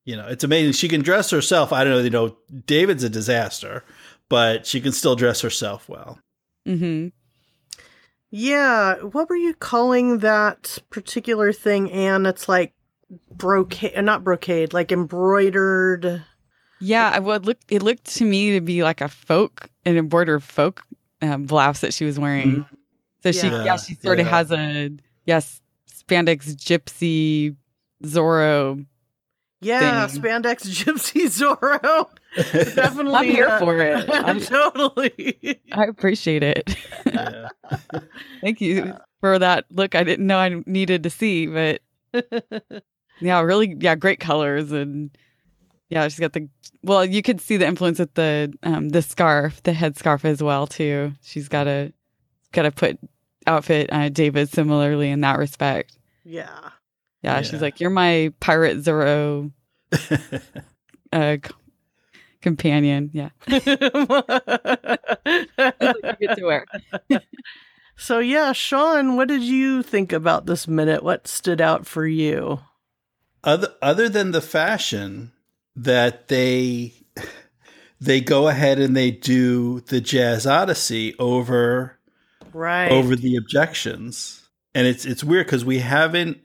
You 0.06 0.16
know, 0.16 0.28
it's 0.28 0.44
amazing. 0.44 0.72
She 0.74 0.88
can 0.88 1.02
dress 1.02 1.32
herself. 1.32 1.74
I 1.74 1.84
don't 1.84 1.94
know, 1.94 2.00
you 2.00 2.10
know, 2.10 2.38
David's 2.66 3.04
a 3.04 3.10
disaster, 3.10 3.84
but 4.34 4.66
she 4.66 4.82
can 4.82 4.92
still 4.92 5.16
dress 5.16 5.42
herself 5.42 5.88
well. 5.88 6.18
hmm 6.66 7.10
Yeah. 8.32 8.96
What 8.96 9.30
were 9.30 9.36
you 9.36 9.54
calling 9.54 10.20
that 10.20 10.80
particular 10.90 11.54
thing, 11.54 11.92
Anne? 11.92 12.26
It's 12.26 12.50
like 12.50 12.74
brocade, 13.32 14.04
not 14.04 14.24
brocade, 14.24 14.74
like 14.74 14.92
embroidered. 14.92 16.24
Yeah, 16.80 17.12
I 17.14 17.20
would 17.20 17.46
look. 17.46 17.60
It 17.70 17.84
looked 17.84 18.06
to 18.16 18.26
me 18.26 18.54
to 18.54 18.62
be 18.62 18.82
like 18.82 19.02
a 19.02 19.08
folk, 19.08 19.70
an 19.86 19.98
embroidered 19.98 20.42
folk 20.42 20.84
um, 21.22 21.44
blouse 21.44 21.82
that 21.82 21.94
she 21.94 22.04
was 22.04 22.18
wearing. 22.18 22.66
So 23.22 23.32
she, 23.32 23.46
Yeah. 23.46 23.66
yeah, 23.66 23.78
she 23.78 23.94
sort 23.94 24.20
of 24.20 24.26
has 24.26 24.52
a 24.52 24.90
yes 25.28 25.62
spandex 25.92 26.56
gypsy 26.56 27.56
Zorro. 28.04 28.84
Yeah, 29.62 30.08
Thing. 30.08 30.24
spandex 30.24 30.66
gypsy 30.84 31.26
Zorro. 31.28 32.10
Definitely. 32.36 33.14
I'm 33.16 33.26
here 33.26 33.48
uh, 33.48 33.60
for 33.60 33.78
it. 33.80 34.10
I'm- 34.14 34.40
totally. 34.40 35.60
I 35.72 35.86
appreciate 35.86 36.44
it. 36.44 36.76
Yeah. 37.06 37.50
Thank 38.42 38.60
you 38.62 38.94
for 39.20 39.38
that 39.40 39.66
look. 39.72 39.96
I 39.96 40.04
didn't 40.04 40.28
know 40.28 40.38
I 40.40 40.62
needed 40.66 41.04
to 41.04 41.10
see, 41.10 41.48
but 41.48 41.82
yeah, 43.22 43.42
really, 43.42 43.76
yeah, 43.80 43.96
great 43.96 44.20
colors 44.20 44.72
and 44.72 45.12
yeah, 45.90 46.08
she's 46.08 46.20
got 46.20 46.34
the 46.34 46.50
well. 46.82 47.06
You 47.06 47.22
could 47.22 47.40
see 47.40 47.58
the 47.58 47.68
influence 47.68 48.00
with 48.00 48.14
the 48.16 48.52
um 48.64 48.90
the 48.90 49.02
scarf, 49.04 49.62
the 49.64 49.74
head 49.74 49.96
scarf 49.98 50.26
as 50.26 50.42
well 50.42 50.66
too. 50.66 51.14
She's 51.22 51.48
got 51.48 51.68
a 51.68 51.94
got 52.52 52.64
to 52.64 52.72
put 52.72 52.98
outfit 53.46 53.90
uh, 53.92 54.10
David 54.10 54.50
similarly 54.50 55.10
in 55.10 55.22
that 55.22 55.38
respect. 55.38 55.98
yeah. 56.24 56.48
Yeah, 57.22 57.36
Yeah. 57.36 57.42
she's 57.44 57.62
like, 57.62 57.80
you're 57.80 57.90
my 57.90 58.34
pirate 58.42 58.78
Zorro 58.80 59.52
uh, 61.14 61.38
c- 61.44 61.54
companion. 62.44 63.10
Yeah, 63.14 63.30
That's 63.48 63.66
you 66.04 66.28
get 66.28 66.38
to 66.38 66.44
wear. 66.46 66.66
so 67.98 68.20
yeah, 68.20 68.52
Sean, 68.52 69.16
what 69.16 69.28
did 69.28 69.42
you 69.42 69.82
think 69.82 70.14
about 70.14 70.46
this 70.46 70.68
minute? 70.68 71.04
What 71.04 71.28
stood 71.28 71.62
out 71.62 71.88
for 71.88 72.06
you? 72.06 72.60
other 73.46 73.74
other 73.82 74.08
than 74.08 74.32
the 74.32 74.42
fashion 74.42 75.32
that 75.76 76.30
they 76.30 76.94
they 78.00 78.22
go 78.22 78.48
ahead 78.48 78.80
and 78.80 78.96
they 78.96 79.12
do 79.12 79.82
the 79.82 80.00
jazz 80.00 80.46
odyssey 80.48 81.14
over 81.20 81.98
Right. 82.54 82.92
over 82.92 83.16
the 83.18 83.36
objections 83.36 84.48
and 84.76 84.86
it's 84.88 85.06
it's 85.06 85.24
weird 85.24 85.48
because 85.48 85.66
we 85.66 85.80
haven't 85.80 86.38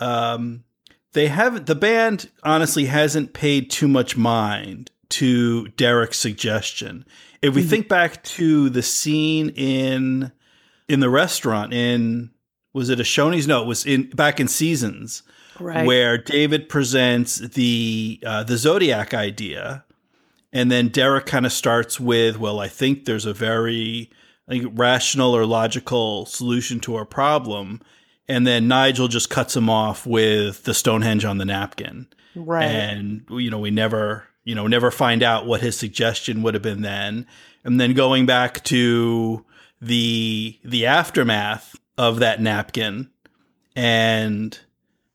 um 0.00 0.64
they 1.12 1.28
haven't 1.28 1.64
the 1.66 1.74
band 1.76 2.28
honestly 2.42 2.86
hasn't 2.86 3.32
paid 3.32 3.70
too 3.70 3.86
much 3.88 4.16
mind 4.16 4.90
to 5.14 5.68
Derek's 5.68 6.18
suggestion. 6.18 7.04
If 7.42 7.54
we 7.54 7.60
mm-hmm. 7.60 7.70
think 7.70 7.88
back 7.88 8.22
to 8.24 8.70
the 8.70 8.82
scene 8.82 9.50
in 9.50 10.32
in 10.88 11.00
the 11.00 11.10
restaurant 11.10 11.72
in 11.72 12.30
was 12.72 12.90
it 12.90 13.00
a 13.00 13.04
Shoney's? 13.04 13.46
No, 13.46 13.62
it 13.62 13.66
was 13.66 13.86
in 13.86 14.10
back 14.10 14.40
in 14.40 14.48
seasons 14.48 15.22
right. 15.60 15.86
where 15.86 16.18
David 16.18 16.68
presents 16.68 17.36
the 17.36 18.20
uh, 18.26 18.42
the 18.42 18.56
zodiac 18.56 19.14
idea, 19.14 19.84
and 20.52 20.70
then 20.70 20.88
Derek 20.88 21.26
kind 21.26 21.46
of 21.46 21.52
starts 21.52 22.00
with, 22.00 22.38
"Well, 22.38 22.58
I 22.58 22.68
think 22.68 23.04
there's 23.04 23.26
a 23.26 23.32
very 23.32 24.10
think, 24.48 24.72
rational 24.76 25.36
or 25.36 25.46
logical 25.46 26.26
solution 26.26 26.80
to 26.80 26.96
our 26.96 27.06
problem," 27.06 27.80
and 28.28 28.46
then 28.46 28.66
Nigel 28.66 29.08
just 29.08 29.30
cuts 29.30 29.56
him 29.56 29.70
off 29.70 30.06
with 30.06 30.64
the 30.64 30.74
Stonehenge 30.74 31.24
on 31.24 31.38
the 31.38 31.44
napkin, 31.44 32.08
right? 32.34 32.64
And 32.64 33.24
you 33.30 33.50
know, 33.50 33.60
we 33.60 33.70
never 33.70 34.24
you 34.44 34.54
know 34.54 34.66
never 34.66 34.90
find 34.90 35.22
out 35.22 35.46
what 35.46 35.60
his 35.60 35.76
suggestion 35.76 36.42
would 36.42 36.54
have 36.54 36.62
been 36.62 36.82
then, 36.82 37.26
and 37.64 37.80
then 37.80 37.94
going 37.94 38.26
back 38.26 38.62
to 38.64 39.44
the 39.80 40.58
the 40.64 40.86
aftermath 40.86 41.76
of 41.96 42.18
that 42.18 42.40
napkin 42.40 43.10
and 43.76 44.58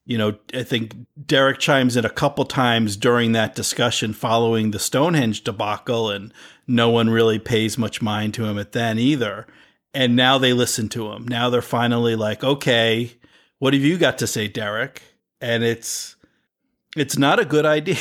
you 0.10 0.18
know, 0.18 0.40
I 0.56 0.64
think 0.64 0.96
Derek 1.28 1.60
chimes 1.60 1.96
in 1.96 2.04
a 2.04 2.10
couple 2.10 2.44
times 2.44 2.98
during 2.98 3.34
that 3.34 3.54
discussion 3.54 4.12
following 4.12 4.72
the 4.72 4.80
Stonehenge 4.80 5.44
debacle, 5.44 6.10
and 6.10 6.34
no 6.66 6.90
one 6.90 7.12
really 7.12 7.38
pays 7.38 7.78
much 7.78 8.02
mind 8.02 8.34
to 8.34 8.46
him 8.46 8.58
at 8.58 8.72
then 8.72 8.98
either. 8.98 9.46
And 9.94 10.16
now 10.16 10.40
they 10.40 10.52
listen 10.52 10.90
to 10.90 11.12
him. 11.12 11.28
Now 11.28 11.52
they're 11.52 11.62
finally 11.62 12.16
like, 12.16 12.44
okay, 12.44 13.12
what 13.60 13.76
have 13.76 13.84
you 13.84 14.00
got 14.00 14.18
to 14.18 14.26
say, 14.26 14.48
Derek? 14.48 15.04
And 15.42 15.64
it's 15.64 16.16
it's 16.96 17.20
not 17.20 17.38
a 17.38 17.46
good 17.46 17.66
idea. 17.78 18.00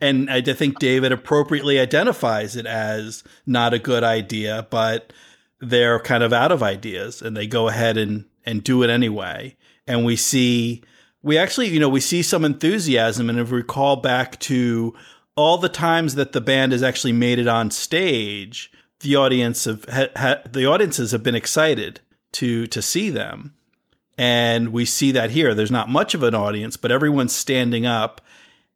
And 0.00 0.30
I 0.30 0.40
think 0.40 0.78
David 0.78 1.12
appropriately 1.12 1.78
identifies 1.78 2.56
it 2.56 2.66
as 2.66 3.24
not 3.46 3.74
a 3.74 3.78
good 3.78 4.04
idea, 4.04 4.66
but 4.70 5.12
they're 5.60 6.00
kind 6.00 6.22
of 6.22 6.32
out 6.32 6.52
of 6.52 6.62
ideas 6.62 7.20
and 7.22 7.36
they 7.36 7.46
go 7.46 7.68
ahead 7.68 7.96
and, 7.96 8.24
and 8.44 8.62
do 8.62 8.82
it 8.82 8.90
anyway. 8.90 9.56
And 9.86 10.04
we 10.04 10.16
see 10.16 10.82
we 11.22 11.36
actually, 11.36 11.68
you 11.68 11.80
know, 11.80 11.88
we 11.88 12.00
see 12.00 12.22
some 12.22 12.44
enthusiasm. 12.44 13.28
And 13.28 13.38
if 13.38 13.50
we 13.50 13.58
recall 13.58 13.96
back 13.96 14.38
to 14.40 14.94
all 15.36 15.58
the 15.58 15.68
times 15.68 16.14
that 16.14 16.32
the 16.32 16.40
band 16.40 16.72
has 16.72 16.82
actually 16.82 17.12
made 17.12 17.38
it 17.38 17.48
on 17.48 17.70
stage, 17.70 18.70
the 19.00 19.16
audience 19.16 19.64
have 19.64 19.84
ha, 19.84 20.06
ha, 20.16 20.36
the 20.50 20.66
audiences 20.66 21.12
have 21.12 21.22
been 21.22 21.34
excited 21.34 22.00
to 22.32 22.66
to 22.68 22.82
see 22.82 23.10
them, 23.10 23.54
and 24.16 24.70
we 24.70 24.84
see 24.84 25.12
that 25.12 25.30
here. 25.30 25.54
There's 25.54 25.70
not 25.70 25.88
much 25.88 26.14
of 26.14 26.22
an 26.22 26.34
audience, 26.34 26.76
but 26.76 26.90
everyone's 26.90 27.34
standing 27.34 27.86
up, 27.86 28.20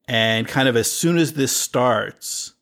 and 0.09 0.47
kind 0.47 0.69
of 0.69 0.77
as 0.77 0.91
soon 0.91 1.19
as 1.19 1.35
this 1.35 1.57
starts, 1.57 2.55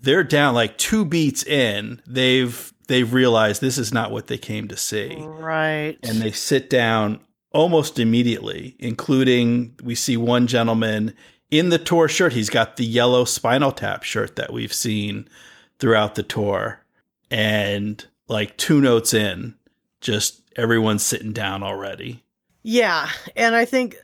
they're 0.00 0.24
down 0.24 0.54
like 0.54 0.78
two 0.78 1.04
beats 1.04 1.44
in. 1.44 2.02
They've 2.06 2.72
they've 2.88 3.12
realized 3.12 3.60
this 3.60 3.78
is 3.78 3.92
not 3.92 4.10
what 4.10 4.26
they 4.26 4.38
came 4.38 4.68
to 4.68 4.76
see, 4.76 5.16
right? 5.16 5.96
And 6.02 6.20
they 6.20 6.32
sit 6.32 6.68
down 6.68 7.20
almost 7.52 7.98
immediately, 7.98 8.76
including 8.78 9.74
we 9.82 9.94
see 9.94 10.16
one 10.16 10.46
gentleman 10.46 11.14
in 11.50 11.68
the 11.68 11.78
tour 11.78 12.08
shirt. 12.08 12.32
He's 12.32 12.50
got 12.50 12.76
the 12.76 12.84
yellow 12.84 13.24
Spinal 13.24 13.72
Tap 13.72 14.02
shirt 14.02 14.36
that 14.36 14.52
we've 14.52 14.72
seen 14.72 15.28
throughout 15.78 16.14
the 16.14 16.22
tour. 16.22 16.80
And 17.30 18.04
like 18.28 18.56
two 18.56 18.80
notes 18.80 19.14
in, 19.14 19.54
just 20.00 20.42
everyone's 20.56 21.02
sitting 21.02 21.32
down 21.32 21.62
already. 21.62 22.24
Yeah. 22.62 23.08
And 23.36 23.54
I 23.54 23.64
think 23.64 23.96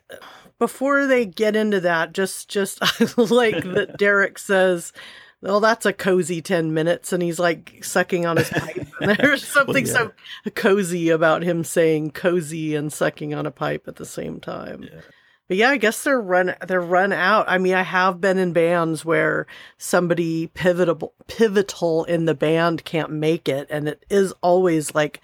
before 0.59 1.07
they 1.07 1.27
get 1.27 1.57
into 1.57 1.81
that, 1.81 2.13
just 2.13 2.49
just 2.49 2.81
like 3.17 3.63
that 3.65 3.97
Derek 3.99 4.39
says, 4.39 4.93
well, 5.41 5.61
that's 5.61 5.87
a 5.87 5.93
cozy 5.93 6.43
10 6.43 6.75
minutes. 6.75 7.13
And 7.13 7.23
he's 7.23 7.39
like 7.39 7.85
sucking 7.85 8.27
on 8.27 8.37
his 8.37 8.51
pipe. 8.51 8.89
And 9.01 9.17
there's 9.19 9.47
something 9.47 9.85
well, 9.85 9.93
yeah. 9.93 10.11
so 10.45 10.51
cozy 10.55 11.11
about 11.11 11.43
him 11.43 11.63
saying 11.63 12.11
cozy 12.11 12.75
and 12.75 12.93
sucking 12.93 13.35
on 13.35 13.47
a 13.47 13.51
pipe 13.51 13.87
at 13.87 13.97
the 13.97 14.07
same 14.07 14.41
time. 14.41 14.83
Yeah. 14.83 15.01
But 15.47 15.57
yeah, 15.57 15.71
I 15.71 15.79
guess 15.79 16.03
they're 16.03 16.21
run 16.21 16.55
they're 16.67 16.81
run 16.81 17.11
out. 17.11 17.47
I 17.49 17.57
mean, 17.57 17.73
I 17.73 17.83
have 17.83 18.21
been 18.21 18.37
in 18.37 18.53
bands 18.53 19.03
where 19.03 19.47
somebody 19.79 20.49
pivotal 20.49 21.15
pivotal 21.27 22.05
in 22.05 22.27
the 22.27 22.35
band 22.35 22.85
can't 22.85 23.11
make 23.11 23.49
it, 23.49 23.67
and 23.71 23.89
it 23.89 24.05
is 24.11 24.35
always 24.43 24.95
like 24.95 25.23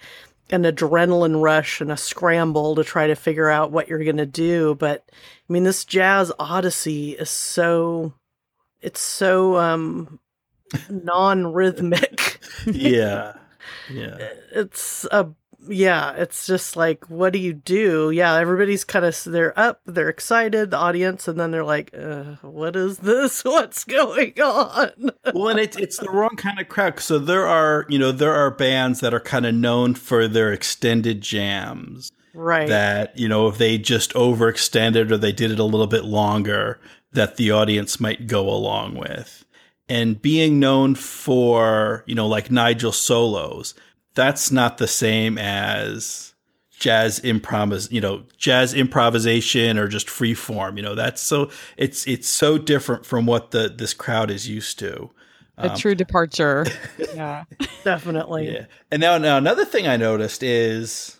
an 0.51 0.63
adrenaline 0.63 1.41
rush 1.41 1.81
and 1.81 1.91
a 1.91 1.97
scramble 1.97 2.75
to 2.75 2.83
try 2.83 3.07
to 3.07 3.15
figure 3.15 3.49
out 3.49 3.71
what 3.71 3.87
you're 3.87 4.03
going 4.03 4.17
to 4.17 4.25
do. 4.25 4.75
But 4.75 5.03
I 5.09 5.53
mean, 5.53 5.63
this 5.63 5.85
jazz 5.85 6.31
odyssey 6.39 7.11
is 7.11 7.29
so 7.29 8.13
it's 8.81 9.01
so 9.01 9.57
um 9.57 10.19
non-rhythmic. 10.89 12.39
yeah. 12.65 13.33
Yeah. 13.91 14.17
It's 14.57 15.05
a 15.11 15.27
yeah, 15.67 16.13
it's 16.13 16.45
just 16.45 16.75
like 16.75 17.09
what 17.09 17.33
do 17.33 17.39
you 17.39 17.53
do? 17.53 18.11
Yeah, 18.11 18.35
everybody's 18.35 18.83
kind 18.83 19.05
of 19.05 19.21
they're 19.25 19.57
up, 19.57 19.81
they're 19.85 20.09
excited, 20.09 20.71
the 20.71 20.77
audience 20.77 21.27
and 21.27 21.39
then 21.39 21.51
they're 21.51 21.63
like, 21.63 21.93
uh, 21.97 22.35
what 22.41 22.75
is 22.75 22.99
this? 22.99 23.43
What's 23.45 23.83
going 23.83 24.33
on? 24.41 25.11
well, 25.33 25.49
and 25.49 25.59
it's 25.59 25.77
it's 25.77 25.97
the 25.97 26.09
wrong 26.09 26.35
kind 26.35 26.59
of 26.59 26.69
crowd. 26.69 26.99
So 26.99 27.19
there 27.19 27.47
are, 27.47 27.85
you 27.89 27.99
know, 27.99 28.11
there 28.11 28.33
are 28.33 28.51
bands 28.51 28.99
that 28.99 29.13
are 29.13 29.19
kind 29.19 29.45
of 29.45 29.55
known 29.55 29.95
for 29.95 30.27
their 30.27 30.51
extended 30.51 31.21
jams. 31.21 32.11
Right. 32.33 32.67
That, 32.67 33.17
you 33.17 33.29
know, 33.29 33.47
if 33.47 33.57
they 33.57 33.77
just 33.77 34.13
overextended 34.13 35.09
or 35.09 35.17
they 35.17 35.31
did 35.31 35.51
it 35.51 35.59
a 35.59 35.63
little 35.63 35.87
bit 35.87 36.03
longer, 36.03 36.79
that 37.13 37.37
the 37.37 37.51
audience 37.51 37.99
might 37.99 38.27
go 38.27 38.49
along 38.49 38.95
with. 38.95 39.45
And 39.87 40.21
being 40.21 40.59
known 40.59 40.95
for, 40.95 42.03
you 42.07 42.15
know, 42.15 42.27
like 42.27 42.51
Nigel 42.51 42.91
solos, 42.91 43.73
that's 44.15 44.51
not 44.51 44.77
the 44.77 44.87
same 44.87 45.37
as 45.37 46.33
jazz 46.79 47.19
improvis, 47.21 47.91
you 47.91 48.01
know, 48.01 48.23
jazz 48.37 48.73
improvisation 48.73 49.77
or 49.77 49.87
just 49.87 50.09
free 50.09 50.33
form. 50.33 50.77
You 50.77 50.83
know, 50.83 50.95
that's 50.95 51.21
so 51.21 51.49
it's 51.77 52.07
it's 52.07 52.27
so 52.27 52.57
different 52.57 53.05
from 53.05 53.25
what 53.25 53.51
the 53.51 53.69
this 53.69 53.93
crowd 53.93 54.31
is 54.31 54.47
used 54.47 54.79
to. 54.79 55.11
A 55.57 55.71
um, 55.71 55.77
true 55.77 55.95
departure. 55.95 56.65
yeah, 56.97 57.45
definitely. 57.83 58.51
Yeah. 58.51 58.65
And 58.91 58.99
now, 58.99 59.17
now 59.17 59.37
another 59.37 59.63
thing 59.63 59.87
I 59.87 59.95
noticed 59.95 60.43
is 60.43 61.19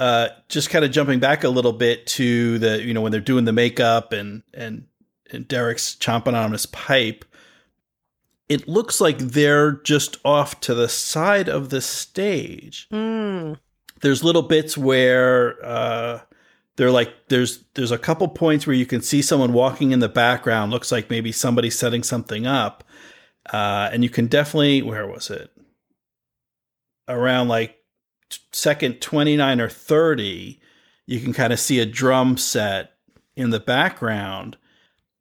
uh, 0.00 0.28
just 0.48 0.70
kind 0.70 0.84
of 0.84 0.90
jumping 0.90 1.20
back 1.20 1.44
a 1.44 1.48
little 1.48 1.72
bit 1.72 2.06
to 2.06 2.58
the 2.58 2.82
you 2.82 2.94
know 2.94 3.00
when 3.00 3.12
they're 3.12 3.20
doing 3.20 3.44
the 3.44 3.52
makeup 3.52 4.12
and 4.12 4.42
and 4.54 4.86
and 5.30 5.46
Derek's 5.46 5.96
chomping 5.96 6.34
on 6.34 6.52
his 6.52 6.66
pipe, 6.66 7.24
it 8.48 8.68
looks 8.68 9.00
like 9.00 9.18
they're 9.18 9.72
just 9.72 10.18
off 10.24 10.60
to 10.60 10.74
the 10.74 10.88
side 10.88 11.48
of 11.48 11.70
the 11.70 11.80
stage. 11.80 12.88
Mm. 12.92 13.58
There's 14.02 14.22
little 14.22 14.42
bits 14.42 14.78
where 14.78 15.64
uh, 15.64 16.20
they're 16.76 16.90
like 16.90 17.12
there's 17.28 17.64
there's 17.74 17.90
a 17.90 17.98
couple 17.98 18.28
points 18.28 18.66
where 18.66 18.76
you 18.76 18.86
can 18.86 19.00
see 19.02 19.22
someone 19.22 19.52
walking 19.52 19.90
in 19.90 20.00
the 20.00 20.08
background. 20.08 20.70
Looks 20.70 20.92
like 20.92 21.10
maybe 21.10 21.32
somebody 21.32 21.70
setting 21.70 22.02
something 22.02 22.46
up, 22.46 22.84
uh, 23.52 23.90
and 23.92 24.04
you 24.04 24.10
can 24.10 24.26
definitely 24.26 24.82
where 24.82 25.06
was 25.06 25.30
it 25.30 25.50
around 27.08 27.48
like 27.48 27.76
second 28.52 29.00
29 29.00 29.60
or 29.60 29.68
30 29.68 30.60
you 31.06 31.20
can 31.20 31.32
kind 31.32 31.52
of 31.52 31.60
see 31.60 31.78
a 31.78 31.86
drum 31.86 32.36
set 32.36 32.94
in 33.36 33.50
the 33.50 33.60
background 33.60 34.56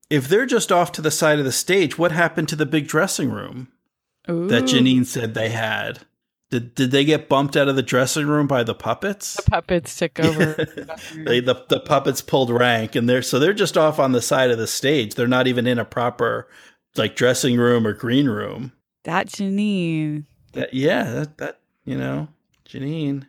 if 0.10 0.28
they're 0.28 0.46
just 0.46 0.72
off 0.72 0.92
to 0.94 1.02
the 1.02 1.12
side 1.12 1.40
of 1.40 1.46
the 1.46 1.52
stage, 1.52 1.98
what 1.98 2.12
happened 2.12 2.50
to 2.50 2.56
the 2.56 2.66
big 2.66 2.88
dressing 2.88 3.32
room 3.32 3.70
Ooh. 4.30 4.48
that 4.48 4.64
Jeanine 4.64 5.06
said 5.06 5.34
they 5.34 5.50
had? 5.50 6.00
Did 6.52 6.76
did 6.76 6.92
they 6.92 7.04
get 7.04 7.28
bumped 7.28 7.58
out 7.58 7.68
of 7.68 7.76
the 7.76 7.82
dressing 7.82 8.28
room 8.28 8.46
by 8.46 8.64
the 8.64 8.76
puppets? 8.76 9.36
The 9.36 9.50
puppets 9.50 9.98
took 9.98 10.20
over. 10.20 10.54
they, 11.16 11.40
the 11.40 11.66
the 11.70 11.80
puppets 11.80 12.22
pulled 12.22 12.52
rank, 12.52 12.96
and 12.96 13.10
they're 13.10 13.24
so 13.24 13.40
they're 13.40 13.54
just 13.54 13.78
off 13.78 13.98
on 13.98 14.12
the 14.12 14.22
side 14.22 14.52
of 14.52 14.60
the 14.60 14.68
stage. 14.68 15.16
They're 15.16 15.28
not 15.28 15.48
even 15.48 15.66
in 15.66 15.80
a 15.80 15.86
proper 15.86 16.48
like 16.96 17.16
dressing 17.16 17.58
room 17.58 17.88
or 17.88 17.94
green 17.94 18.30
room. 18.30 18.74
That 19.06 19.28
Jeanine. 19.28 20.26
That 20.54 20.74
yeah, 20.74 21.12
that 21.12 21.38
that 21.40 21.60
you 21.84 21.98
know, 21.98 22.28
Jeanine. 22.70 23.26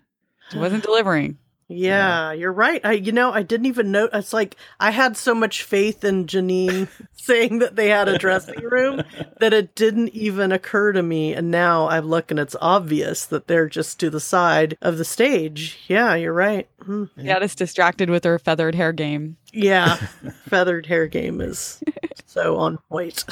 Wasn't 0.54 0.84
delivering. 0.84 1.38
Yeah, 1.68 2.30
yeah, 2.30 2.32
you're 2.32 2.52
right. 2.52 2.80
I, 2.84 2.92
you 2.92 3.10
know, 3.10 3.32
I 3.32 3.42
didn't 3.42 3.66
even 3.66 3.90
know. 3.90 4.08
It's 4.12 4.32
like 4.32 4.54
I 4.78 4.92
had 4.92 5.16
so 5.16 5.34
much 5.34 5.64
faith 5.64 6.04
in 6.04 6.26
Jeanine 6.26 6.88
saying 7.12 7.58
that 7.58 7.74
they 7.74 7.88
had 7.88 8.08
a 8.08 8.18
dressing 8.18 8.62
room 8.62 9.02
that 9.40 9.52
it 9.52 9.74
didn't 9.74 10.10
even 10.10 10.52
occur 10.52 10.92
to 10.92 11.02
me. 11.02 11.32
And 11.32 11.50
now 11.50 11.86
I 11.86 11.98
look 11.98 12.30
and 12.30 12.38
it's 12.38 12.54
obvious 12.60 13.26
that 13.26 13.48
they're 13.48 13.68
just 13.68 13.98
to 13.98 14.10
the 14.10 14.20
side 14.20 14.78
of 14.80 14.96
the 14.96 15.04
stage. 15.04 15.76
Yeah, 15.88 16.14
you're 16.14 16.32
right. 16.32 16.68
Hmm. 16.84 17.06
Yeah, 17.16 17.40
just 17.40 17.58
distracted 17.58 18.10
with 18.10 18.22
her 18.22 18.38
feathered 18.38 18.76
hair 18.76 18.92
game. 18.92 19.36
Yeah, 19.52 19.96
feathered 20.48 20.86
hair 20.86 21.08
game 21.08 21.40
is 21.40 21.82
so 22.26 22.58
on 22.58 22.78
point. 22.88 23.24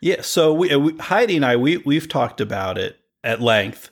yeah, 0.00 0.22
so 0.22 0.54
we, 0.54 0.74
we, 0.74 0.96
Heidi 0.96 1.36
and 1.36 1.44
I 1.44 1.56
we 1.56 1.76
we've 1.78 2.08
talked 2.08 2.40
about 2.40 2.78
it 2.78 2.98
at 3.22 3.42
length. 3.42 3.90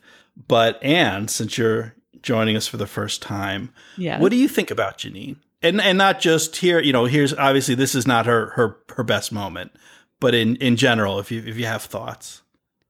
But 0.48 0.82
Anne, 0.82 1.28
since 1.28 1.56
you're 1.58 1.94
joining 2.26 2.56
us 2.56 2.66
for 2.66 2.76
the 2.76 2.86
first 2.86 3.22
time. 3.22 3.72
Yeah. 3.96 4.20
What 4.20 4.30
do 4.30 4.36
you 4.36 4.48
think 4.48 4.70
about 4.70 4.98
Jeanine? 4.98 5.36
and 5.62 5.80
and 5.80 5.98
not 5.98 6.20
just 6.20 6.56
here. 6.56 6.80
You 6.80 6.92
know, 6.92 7.04
here's 7.04 7.34
obviously 7.34 7.74
this 7.74 7.94
is 7.94 8.06
not 8.06 8.26
her 8.26 8.50
her 8.50 8.76
her 8.94 9.02
best 9.02 9.32
moment, 9.32 9.72
but 10.20 10.34
in 10.34 10.56
in 10.56 10.76
general, 10.76 11.18
if 11.18 11.30
you 11.30 11.42
if 11.44 11.56
you 11.56 11.66
have 11.66 11.82
thoughts. 11.82 12.42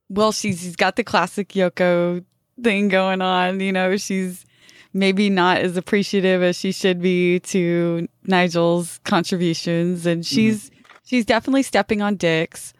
Well, 0.09 0.31
she's, 0.31 0.61
she's 0.61 0.77
got 0.77 0.95
the 0.95 1.03
classic 1.03 1.49
Yoko 1.49 2.23
thing 2.63 2.87
going 2.87 3.21
on. 3.21 3.59
You 3.59 3.73
know, 3.73 3.97
she's 3.97 4.45
maybe 4.93 5.29
not 5.29 5.57
as 5.57 5.75
appreciative 5.75 6.41
as 6.41 6.55
she 6.55 6.71
should 6.71 7.01
be 7.01 7.39
to 7.41 8.07
Nigel's 8.23 8.99
contributions, 9.03 10.05
and 10.05 10.25
she's 10.25 10.69
mm-hmm. 10.69 10.79
she's 11.03 11.25
definitely 11.25 11.63
stepping 11.63 12.01
on 12.01 12.15
dicks. 12.15 12.73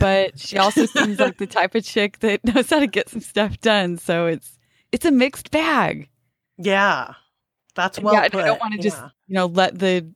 But 0.00 0.38
she 0.38 0.58
also 0.58 0.86
seems 0.86 1.20
like 1.20 1.38
the 1.38 1.46
type 1.46 1.74
of 1.74 1.84
chick 1.84 2.18
that 2.20 2.44
knows 2.44 2.70
how 2.70 2.80
to 2.80 2.86
get 2.86 3.08
some 3.08 3.20
stuff 3.20 3.60
done. 3.60 3.96
So 3.96 4.26
it's 4.26 4.57
it's 4.92 5.04
a 5.04 5.10
mixed 5.10 5.50
bag. 5.50 6.08
Yeah, 6.56 7.14
that's 7.74 8.00
well. 8.00 8.14
Yeah, 8.14 8.28
put. 8.28 8.42
I 8.42 8.46
don't 8.46 8.60
want 8.60 8.72
to 8.72 8.78
yeah. 8.78 8.82
just 8.82 9.02
you 9.26 9.34
know 9.34 9.46
let 9.46 9.78
the 9.78 10.06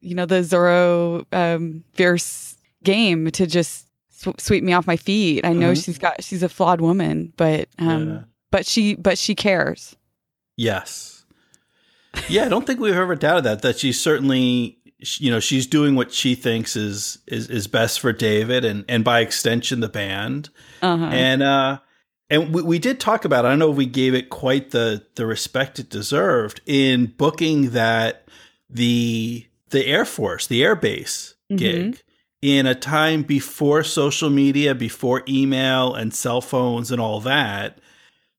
you 0.00 0.14
know 0.14 0.26
the 0.26 0.36
Zorro 0.36 1.24
um, 1.32 1.84
fierce 1.92 2.56
game 2.82 3.30
to 3.32 3.46
just 3.46 3.86
sw- 4.10 4.38
sweep 4.38 4.62
me 4.62 4.72
off 4.72 4.86
my 4.86 4.96
feet. 4.96 5.44
I 5.44 5.52
know 5.52 5.72
mm-hmm. 5.72 5.80
she's 5.80 5.98
got 5.98 6.22
she's 6.22 6.42
a 6.42 6.48
flawed 6.48 6.80
woman, 6.80 7.32
but 7.36 7.68
um, 7.78 8.08
yeah. 8.08 8.20
but 8.50 8.66
she 8.66 8.94
but 8.94 9.18
she 9.18 9.34
cares. 9.34 9.96
Yes. 10.56 11.24
Yeah, 12.28 12.44
I 12.44 12.48
don't 12.48 12.64
think 12.64 12.78
we've 12.78 12.94
ever 12.94 13.16
doubted 13.16 13.44
that. 13.44 13.62
That 13.62 13.78
she's 13.78 14.00
certainly 14.00 14.78
you 15.18 15.30
know 15.30 15.40
she's 15.40 15.66
doing 15.66 15.94
what 15.94 16.12
she 16.12 16.34
thinks 16.34 16.76
is 16.76 17.18
is 17.26 17.48
is 17.48 17.66
best 17.66 18.00
for 18.00 18.12
David 18.12 18.64
and 18.64 18.84
and 18.88 19.04
by 19.04 19.20
extension 19.20 19.80
the 19.80 19.88
band. 19.88 20.50
Uh-huh. 20.80 21.04
And 21.06 21.42
uh 21.42 21.78
and 22.30 22.54
we, 22.54 22.62
we 22.62 22.78
did 22.78 23.00
talk 23.00 23.24
about. 23.24 23.44
I 23.44 23.50
don't 23.50 23.58
know 23.58 23.70
if 23.70 23.76
we 23.76 23.86
gave 23.86 24.14
it 24.14 24.30
quite 24.30 24.70
the 24.70 25.04
the 25.14 25.26
respect 25.26 25.78
it 25.78 25.88
deserved 25.88 26.60
in 26.66 27.06
booking 27.06 27.70
that 27.70 28.26
the 28.68 29.46
the 29.70 29.86
Air 29.86 30.04
Force, 30.04 30.46
the 30.46 30.62
Air 30.62 30.76
Base 30.76 31.34
mm-hmm. 31.50 31.56
gig 31.56 32.02
in 32.42 32.66
a 32.66 32.74
time 32.74 33.22
before 33.22 33.82
social 33.82 34.30
media, 34.30 34.74
before 34.74 35.22
email 35.28 35.94
and 35.94 36.14
cell 36.14 36.40
phones 36.40 36.90
and 36.90 37.00
all 37.00 37.20
that. 37.20 37.78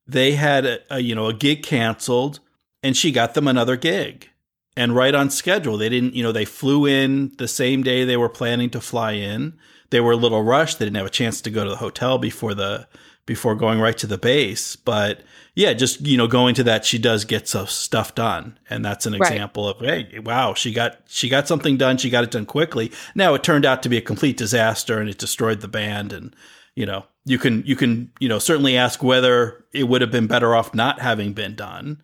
They 0.07 0.33
had 0.33 0.65
a, 0.65 0.79
a 0.89 0.99
you 0.99 1.15
know 1.15 1.27
a 1.27 1.33
gig 1.33 1.63
canceled, 1.63 2.39
and 2.83 2.95
she 2.95 3.11
got 3.11 3.33
them 3.33 3.47
another 3.47 3.75
gig 3.75 4.29
and 4.77 4.95
right 4.95 5.15
on 5.15 5.29
schedule. 5.29 5.77
They 5.77 5.89
didn't, 5.89 6.15
you 6.15 6.23
know, 6.23 6.31
they 6.31 6.45
flew 6.45 6.85
in 6.85 7.31
the 7.37 7.47
same 7.47 7.83
day 7.83 8.03
they 8.03 8.17
were 8.17 8.29
planning 8.29 8.69
to 8.71 8.81
fly 8.81 9.13
in. 9.13 9.57
They 9.89 10.01
were 10.01 10.13
a 10.13 10.17
little 10.17 10.43
rushed. 10.43 10.79
They 10.79 10.85
didn't 10.85 10.97
have 10.97 11.05
a 11.05 11.11
chance 11.11 11.41
to 11.41 11.49
go 11.49 11.63
to 11.63 11.69
the 11.69 11.77
hotel 11.77 12.17
before 12.17 12.53
the 12.53 12.87
before 13.25 13.55
going 13.55 13.79
right 13.79 13.97
to 13.97 14.07
the 14.07 14.17
base. 14.17 14.75
But 14.75 15.21
yeah, 15.55 15.73
just 15.73 16.01
you 16.01 16.17
know, 16.17 16.27
going 16.27 16.55
to 16.55 16.63
that, 16.63 16.85
she 16.85 16.97
does 16.97 17.25
get 17.25 17.47
some 17.47 17.67
stuff 17.67 18.13
done, 18.15 18.59
and 18.69 18.83
that's 18.83 19.05
an 19.05 19.13
right. 19.13 19.31
example 19.31 19.67
of 19.67 19.79
hey, 19.79 20.19
wow, 20.19 20.53
she 20.53 20.71
got 20.71 20.99
she 21.07 21.29
got 21.29 21.47
something 21.47 21.77
done. 21.77 21.97
She 21.97 22.09
got 22.09 22.23
it 22.23 22.31
done 22.31 22.45
quickly. 22.45 22.91
Now 23.13 23.33
it 23.33 23.43
turned 23.43 23.65
out 23.65 23.83
to 23.83 23.89
be 23.89 23.97
a 23.97 24.01
complete 24.01 24.37
disaster, 24.37 24.99
and 24.99 25.09
it 25.09 25.17
destroyed 25.17 25.61
the 25.61 25.67
band. 25.67 26.11
And 26.11 26.35
you 26.75 26.85
know, 26.85 27.05
you 27.25 27.37
can 27.37 27.63
you 27.65 27.75
can 27.75 28.11
you 28.19 28.27
know 28.27 28.39
certainly 28.39 28.77
ask 28.77 29.01
whether 29.01 29.65
it 29.73 29.83
would 29.83 30.01
have 30.01 30.11
been 30.11 30.27
better 30.27 30.55
off 30.55 30.73
not 30.73 30.99
having 30.99 31.33
been 31.33 31.55
done, 31.55 32.01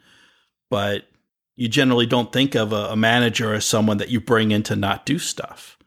but 0.70 1.06
you 1.62 1.70
generally 1.70 2.06
don't 2.06 2.34
think 2.34 2.56
of 2.56 2.74
a, 2.74 2.88
a 2.88 2.96
manager 2.96 3.54
as 3.54 3.66
someone 3.66 3.98
that 3.98 4.10
you 4.10 4.20
bring 4.20 4.52
in 4.52 4.64
to 4.64 4.76
not 4.76 5.06
do 5.06 5.20
stuff. 5.20 5.78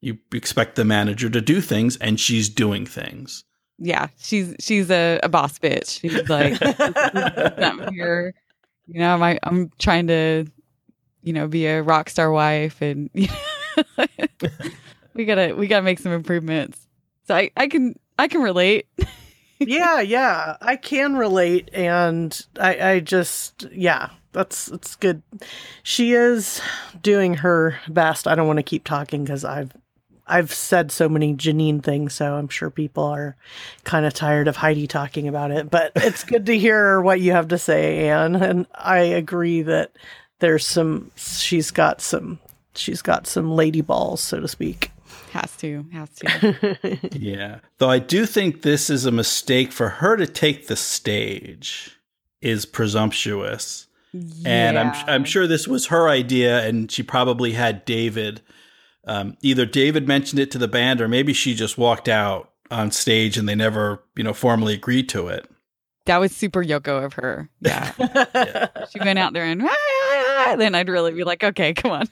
You 0.00 0.18
expect 0.32 0.76
the 0.76 0.84
manager 0.84 1.30
to 1.30 1.40
do 1.40 1.60
things, 1.60 1.96
and 1.96 2.20
she's 2.20 2.48
doing 2.48 2.86
things 2.86 3.44
yeah, 3.78 4.08
she's 4.18 4.54
she's 4.58 4.90
a, 4.90 5.20
a 5.22 5.28
boss 5.28 5.58
bitch. 5.58 6.00
She's 6.00 6.28
like, 6.28 6.56
I'm 7.58 7.92
here, 7.92 8.34
you 8.86 9.00
know, 9.00 9.14
I'm 9.14 9.38
I'm 9.42 9.70
trying 9.78 10.06
to, 10.06 10.46
you 11.22 11.32
know, 11.32 11.46
be 11.46 11.66
a 11.66 11.82
rock 11.82 12.08
star 12.08 12.30
wife, 12.30 12.80
and 12.80 13.10
you 13.12 13.28
know, 13.98 14.06
we 15.14 15.24
gotta 15.24 15.54
we 15.54 15.66
gotta 15.66 15.82
make 15.82 15.98
some 15.98 16.12
improvements. 16.12 16.86
So 17.26 17.34
I 17.34 17.50
I 17.56 17.68
can 17.68 17.94
I 18.18 18.28
can 18.28 18.42
relate. 18.42 18.86
yeah, 19.58 20.00
yeah, 20.00 20.56
I 20.60 20.76
can 20.76 21.16
relate, 21.16 21.70
and 21.72 22.46
I 22.60 22.90
I 22.90 23.00
just 23.00 23.66
yeah, 23.72 24.10
that's 24.32 24.68
it's 24.68 24.96
good. 24.96 25.22
She 25.82 26.12
is 26.12 26.60
doing 27.02 27.34
her 27.34 27.78
best. 27.88 28.26
I 28.28 28.34
don't 28.34 28.46
want 28.46 28.58
to 28.58 28.62
keep 28.62 28.84
talking 28.84 29.24
because 29.24 29.44
I've 29.44 29.72
I've 30.26 30.52
said 30.52 30.90
so 30.90 31.08
many 31.08 31.34
Jeanine 31.34 31.82
things, 31.82 32.14
so 32.14 32.34
I'm 32.34 32.48
sure 32.48 32.70
people 32.70 33.04
are 33.04 33.36
kind 33.84 34.04
of 34.04 34.12
tired 34.12 34.48
of 34.48 34.56
Heidi 34.56 34.86
talking 34.86 35.28
about 35.28 35.52
it. 35.52 35.70
But 35.70 35.92
it's 35.96 36.24
good 36.24 36.46
to 36.46 36.58
hear 36.58 37.00
what 37.00 37.20
you 37.20 37.32
have 37.32 37.48
to 37.48 37.58
say, 37.58 38.08
Anne. 38.08 38.34
And 38.36 38.66
I 38.74 38.98
agree 38.98 39.62
that 39.62 39.92
there's 40.40 40.66
some. 40.66 41.12
She's 41.16 41.70
got 41.70 42.00
some. 42.00 42.40
She's 42.74 43.02
got 43.02 43.26
some 43.26 43.52
lady 43.52 43.80
balls, 43.80 44.20
so 44.20 44.40
to 44.40 44.48
speak. 44.48 44.90
Has 45.36 45.56
to, 45.58 45.84
has 45.92 46.10
to. 46.10 46.98
yeah. 47.18 47.58
Though 47.78 47.90
I 47.90 47.98
do 47.98 48.24
think 48.24 48.62
this 48.62 48.88
is 48.88 49.04
a 49.04 49.10
mistake 49.10 49.70
for 49.72 49.88
her 49.88 50.16
to 50.16 50.26
take 50.26 50.66
the 50.66 50.76
stage 50.76 51.98
is 52.40 52.64
presumptuous. 52.64 53.86
Yeah. 54.12 54.48
And 54.48 54.78
I'm 54.78 55.04
I'm 55.06 55.24
sure 55.24 55.46
this 55.46 55.68
was 55.68 55.86
her 55.86 56.08
idea 56.08 56.66
and 56.66 56.90
she 56.90 57.02
probably 57.02 57.52
had 57.52 57.84
David 57.84 58.40
um, 59.06 59.36
either 59.42 59.64
David 59.64 60.08
mentioned 60.08 60.40
it 60.40 60.50
to 60.52 60.58
the 60.58 60.68
band 60.68 61.00
or 61.00 61.08
maybe 61.08 61.32
she 61.32 61.54
just 61.54 61.78
walked 61.78 62.08
out 62.08 62.50
on 62.70 62.90
stage 62.90 63.36
and 63.38 63.48
they 63.48 63.54
never, 63.54 64.02
you 64.16 64.24
know, 64.24 64.32
formally 64.32 64.74
agreed 64.74 65.08
to 65.10 65.28
it. 65.28 65.48
That 66.06 66.18
was 66.18 66.34
super 66.34 66.62
Yoko 66.62 67.04
of 67.04 67.14
her. 67.14 67.48
Yeah. 67.60 67.92
yeah. 67.98 68.68
She 68.90 68.98
went 69.00 69.18
out 69.18 69.32
there 69.32 69.44
and 69.44 69.62
ah, 69.64 70.56
then 70.58 70.74
I'd 70.74 70.88
really 70.88 71.12
be 71.12 71.24
like, 71.24 71.44
okay, 71.44 71.74
come 71.74 71.92
on. 71.92 72.08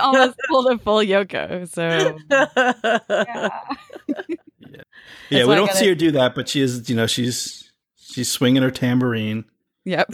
Almost 0.00 0.38
pulled 0.48 0.66
a 0.70 0.78
full 0.78 0.98
Yoko. 0.98 1.68
So, 1.68 1.88
um, 1.88 2.24
yeah. 2.30 2.48
yeah. 3.18 3.48
yeah 5.30 5.44
we 5.44 5.54
don't 5.54 5.66
gotta... 5.66 5.78
see 5.78 5.88
her 5.88 5.94
do 5.94 6.10
that, 6.12 6.34
but 6.34 6.48
she 6.48 6.60
is, 6.60 6.88
you 6.90 6.96
know, 6.96 7.06
she's 7.06 7.72
she's 7.96 8.30
swinging 8.30 8.62
her 8.62 8.70
tambourine. 8.70 9.44
Yep 9.84 10.12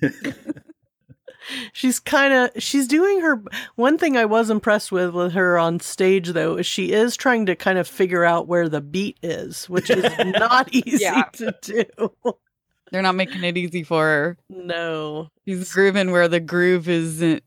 she's 1.72 1.98
kind 1.98 2.32
of 2.32 2.62
she's 2.62 2.86
doing 2.86 3.20
her 3.20 3.42
one 3.76 3.98
thing 3.98 4.16
i 4.16 4.24
was 4.24 4.50
impressed 4.50 4.92
with 4.92 5.12
with 5.14 5.32
her 5.32 5.58
on 5.58 5.80
stage 5.80 6.28
though 6.30 6.56
is 6.56 6.66
she 6.66 6.92
is 6.92 7.16
trying 7.16 7.46
to 7.46 7.56
kind 7.56 7.78
of 7.78 7.88
figure 7.88 8.24
out 8.24 8.46
where 8.46 8.68
the 8.68 8.80
beat 8.80 9.18
is 9.22 9.68
which 9.68 9.90
is 9.90 10.04
not 10.38 10.72
easy 10.72 11.04
yeah. 11.04 11.24
to 11.32 11.54
do 11.62 11.84
they're 12.90 13.02
not 13.02 13.14
making 13.14 13.44
it 13.44 13.56
easy 13.56 13.82
for 13.82 14.04
her. 14.04 14.36
No. 14.48 15.28
She's 15.46 15.72
grooving 15.72 16.10
where 16.10 16.28
the 16.28 16.40
groove 16.40 16.88
isn't 16.88 17.42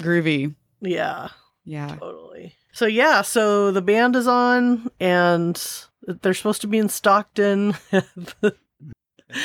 groovy. 0.00 0.54
Yeah. 0.80 1.28
Yeah. 1.64 1.96
Totally. 1.96 2.54
So 2.72 2.86
yeah 2.86 3.22
so 3.22 3.70
the 3.72 3.82
band 3.82 4.16
is 4.16 4.26
on 4.26 4.90
and 4.98 5.60
they're 6.06 6.34
supposed 6.34 6.62
to 6.62 6.66
be 6.66 6.78
in 6.78 6.88
stockton. 6.88 7.74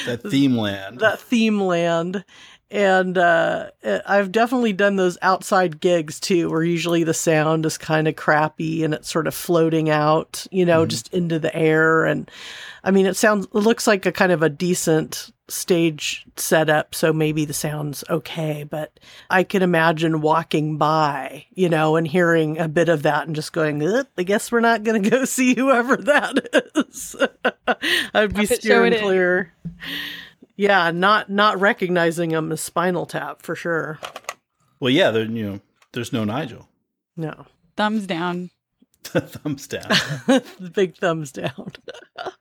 That 0.06 0.24
theme 0.24 0.58
land. 0.58 1.00
That 1.00 1.20
theme 1.20 1.60
land 1.62 2.26
and 2.72 3.18
uh, 3.18 3.70
I've 4.06 4.32
definitely 4.32 4.74
done 4.74 4.96
those 4.96 5.18
outside 5.22 5.80
gigs 5.80 6.20
too, 6.20 6.50
where 6.50 6.64
usually 6.64 7.04
the 7.04 7.14
sound 7.14 7.66
is 7.66 7.78
kind 7.78 8.08
of 8.08 8.16
crappy 8.16 8.84
and 8.84 8.94
it's 8.94 9.10
sort 9.10 9.28
of 9.28 9.36
floating 9.36 9.90
out, 9.90 10.48
you 10.52 10.66
know, 10.66 10.82
mm-hmm. 10.82 10.90
just 10.90 11.14
into 11.14 11.38
the 11.38 11.56
air. 11.56 12.06
And 12.06 12.30
I 12.84 12.92
mean, 12.92 13.06
it 13.06 13.16
sounds, 13.16 13.46
it 13.46 13.54
looks 13.54 13.86
like 13.86 14.06
a 14.06 14.12
kind 14.12 14.32
of 14.32 14.42
a 14.42 14.50
decent 14.50 15.32
stage 15.48 16.26
setup, 16.38 16.96
so 16.96 17.14
maybe 17.14 17.46
the 17.46 17.54
sound's 17.54 18.04
okay. 18.10 18.64
But 18.64 19.00
I 19.30 19.44
can 19.44 19.62
imagine 19.62 20.22
walking 20.22 20.78
by, 20.78 21.46
you 21.54 21.70
know, 21.70 21.96
and 21.96 22.08
hearing 22.08 22.58
a 22.58 22.68
bit 22.68 22.90
of 22.90 23.04
that 23.04 23.28
and 23.28 23.36
just 23.36 23.54
going, 23.54 23.86
I 24.18 24.24
guess 24.24 24.52
we're 24.52 24.60
not 24.60 24.84
going 24.84 25.04
to 25.04 25.10
go 25.10 25.26
see 25.26 25.54
whoever 25.54 25.98
that 25.98 26.72
is. 26.76 27.16
I'd 28.14 28.34
be 28.34 28.48
steering 28.48 29.00
clear. 29.00 29.54
In. 29.64 29.72
Yeah, 30.56 30.92
not 30.92 31.30
not 31.30 31.60
recognizing 31.60 32.32
him 32.32 32.52
as 32.52 32.62
Spinal 32.62 33.06
Tap 33.06 33.42
for 33.42 33.56
sure. 33.56 34.00
Well, 34.80 34.92
yeah, 34.92 35.12
there 35.12 35.26
you 35.26 35.46
know, 35.46 35.60
there's 35.92 36.14
no 36.14 36.24
Nigel. 36.24 36.68
No. 37.18 37.46
Thumbs 37.76 38.08
down. 38.08 38.50
thumbs 39.04 39.68
down. 39.68 39.92
Big 40.74 40.96
thumbs 40.98 41.32
down. 41.32 41.74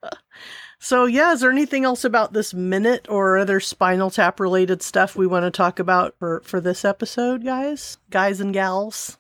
so, 0.79 1.05
yeah, 1.05 1.33
is 1.33 1.41
there 1.41 1.51
anything 1.51 1.85
else 1.85 2.05
about 2.05 2.33
this 2.33 2.55
minute 2.55 3.07
or 3.09 3.39
other 3.39 3.61
Spinal 3.61 4.11
Tap 4.11 4.41
related 4.41 4.83
stuff 4.83 5.17
we 5.17 5.27
want 5.27 5.45
to 5.45 5.51
talk 5.51 5.79
about 5.79 6.15
for 6.19 6.41
for 6.45 6.61
this 6.61 6.85
episode, 6.85 7.45
guys? 7.45 7.99
Guys 8.11 8.41
and 8.41 8.53
gals? 8.53 9.19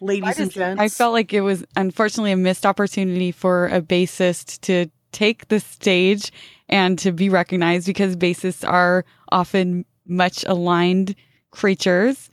Ladies 0.00 0.30
just, 0.30 0.40
and 0.40 0.50
gents. 0.50 0.80
I 0.80 0.88
felt 0.88 1.12
like 1.12 1.32
it 1.32 1.42
was 1.42 1.64
unfortunately 1.76 2.32
a 2.32 2.36
missed 2.36 2.66
opportunity 2.66 3.32
for 3.32 3.68
a 3.68 3.80
bassist 3.80 4.60
to 4.62 4.90
take 5.14 5.48
the 5.48 5.60
stage 5.60 6.30
and 6.68 6.98
to 6.98 7.12
be 7.12 7.30
recognized 7.30 7.86
because 7.86 8.16
bassists 8.16 8.68
are 8.68 9.04
often 9.30 9.84
much 10.06 10.44
aligned 10.44 11.14
creatures. 11.50 12.28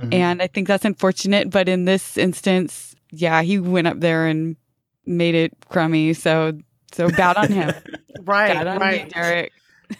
Mm-hmm. 0.00 0.12
And 0.14 0.42
I 0.42 0.48
think 0.48 0.66
that's 0.66 0.84
unfortunate. 0.84 1.50
But 1.50 1.68
in 1.68 1.84
this 1.84 2.16
instance, 2.16 2.96
yeah, 3.10 3.42
he 3.42 3.58
went 3.60 3.86
up 3.86 4.00
there 4.00 4.26
and 4.26 4.56
made 5.06 5.34
it 5.36 5.52
crummy. 5.68 6.14
So, 6.14 6.58
so 6.92 7.08
bad 7.10 7.36
on 7.36 7.52
him. 7.52 7.72
right. 8.22 8.54
Bad 8.54 8.66
on 8.66 8.78
right. 8.78 9.04
You, 9.04 9.10
Derek. 9.10 9.52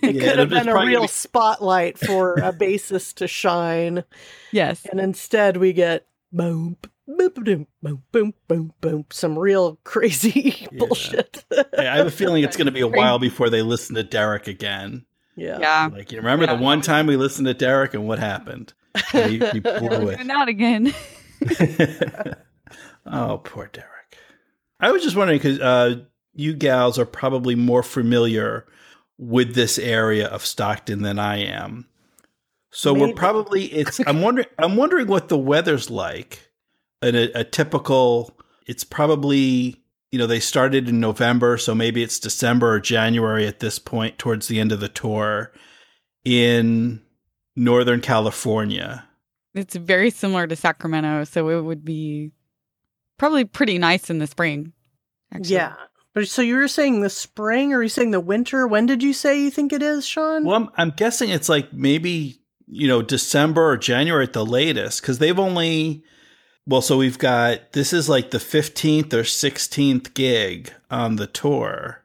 It 0.02 0.14
Yeah, 0.16 0.22
could 0.30 0.38
have 0.38 0.48
been 0.48 0.68
a 0.68 0.84
real 0.86 1.02
be- 1.02 1.06
spotlight 1.08 1.98
for 1.98 2.34
a 2.36 2.50
bassist 2.58 3.16
to 3.16 3.28
shine, 3.28 4.04
Yes. 4.50 4.86
and 4.86 4.98
instead 4.98 5.58
we 5.58 5.74
get 5.74 6.06
boom, 6.32 6.78
boom, 7.06 7.30
boom, 7.34 7.66
boom, 7.82 8.02
boom, 8.12 8.34
boom, 8.48 8.72
boom, 8.80 9.04
some 9.10 9.38
real 9.38 9.78
crazy 9.84 10.66
bullshit. 10.72 11.44
I 11.78 11.82
have 11.96 12.06
a 12.06 12.10
feeling 12.12 12.44
it's 12.44 12.56
going 12.56 12.66
to 12.66 12.72
be 12.72 12.80
a 12.80 12.88
while 12.88 13.18
before 13.18 13.50
they 13.50 13.62
listen 13.62 13.94
to 13.96 14.02
Derek 14.02 14.46
again. 14.46 15.04
yeah. 15.36 15.58
Yeah. 15.58 15.88
Like 15.92 16.12
you 16.12 16.18
remember 16.18 16.44
Yeah. 16.46 16.56
the 16.56 16.62
one 16.62 16.80
time 16.80 17.06
we 17.06 17.16
listened 17.16 17.46
to 17.46 17.54
Derek 17.54 17.94
and 17.94 18.06
what 18.06 18.18
happened? 18.18 18.72
He, 19.12 19.38
he 19.38 19.60
blew 19.60 20.08
it. 20.10 20.24
Not 20.26 20.48
again. 20.48 20.92
oh, 23.06 23.38
poor 23.44 23.68
Derek. 23.72 23.88
I 24.80 24.90
was 24.90 25.02
just 25.02 25.16
wondering 25.16 25.38
because 25.38 25.60
uh, 25.60 26.00
you 26.34 26.54
gals 26.54 26.98
are 26.98 27.06
probably 27.06 27.54
more 27.54 27.82
familiar 27.82 28.66
with 29.18 29.54
this 29.54 29.78
area 29.78 30.26
of 30.26 30.44
Stockton 30.44 31.02
than 31.02 31.18
I 31.18 31.38
am. 31.44 31.86
So 32.70 32.94
we're 32.94 33.12
probably 33.12 33.64
it's. 33.66 34.00
I'm 34.06 34.22
wondering. 34.22 34.48
I'm 34.58 34.76
wondering 34.76 35.06
what 35.06 35.28
the 35.28 35.38
weather's 35.38 35.90
like. 35.90 36.50
In 37.02 37.16
a, 37.16 37.30
a 37.34 37.44
typical. 37.44 38.36
It's 38.66 38.84
probably 38.84 39.82
you 40.10 40.18
know 40.18 40.26
they 40.26 40.40
started 40.40 40.88
in 40.88 41.00
November, 41.00 41.58
so 41.58 41.74
maybe 41.74 42.02
it's 42.02 42.20
December 42.20 42.72
or 42.74 42.80
January 42.80 43.46
at 43.46 43.60
this 43.60 43.78
point 43.78 44.18
towards 44.18 44.46
the 44.48 44.60
end 44.60 44.70
of 44.70 44.80
the 44.80 44.88
tour 44.88 45.52
in 46.24 47.02
Northern 47.56 48.00
California. 48.00 49.08
It's 49.54 49.74
very 49.74 50.10
similar 50.10 50.46
to 50.46 50.56
Sacramento, 50.56 51.24
so 51.24 51.48
it 51.48 51.62
would 51.62 51.84
be 51.84 52.30
probably 53.18 53.44
pretty 53.44 53.78
nice 53.78 54.08
in 54.10 54.18
the 54.18 54.26
spring. 54.26 54.72
actually. 55.32 55.56
Yeah. 55.56 55.74
But 56.14 56.28
so 56.28 56.42
you 56.42 56.56
were 56.56 56.68
saying 56.68 57.00
the 57.00 57.10
spring 57.10 57.72
or 57.72 57.78
are 57.78 57.82
you 57.82 57.88
saying 57.88 58.10
the 58.10 58.20
winter? 58.20 58.66
When 58.66 58.84
did 58.86 59.02
you 59.02 59.14
say 59.14 59.40
you 59.40 59.50
think 59.50 59.72
it 59.72 59.82
is, 59.82 60.06
Sean? 60.06 60.44
Well, 60.44 60.56
I'm, 60.56 60.68
I'm 60.76 60.90
guessing 60.90 61.30
it's 61.30 61.48
like 61.48 61.72
maybe 61.72 62.38
you 62.66 62.86
know 62.86 63.00
December 63.02 63.70
or 63.70 63.76
January 63.78 64.24
at 64.24 64.34
the 64.34 64.44
latest 64.44 65.00
because 65.00 65.18
they've 65.18 65.38
only. 65.38 66.04
Well, 66.66 66.82
so 66.82 66.96
we've 66.96 67.18
got 67.18 67.72
this 67.72 67.92
is 67.92 68.08
like 68.08 68.30
the 68.30 68.38
15th 68.38 69.12
or 69.12 69.22
16th 69.22 70.14
gig 70.14 70.72
on 70.90 71.16
the 71.16 71.26
tour. 71.26 72.02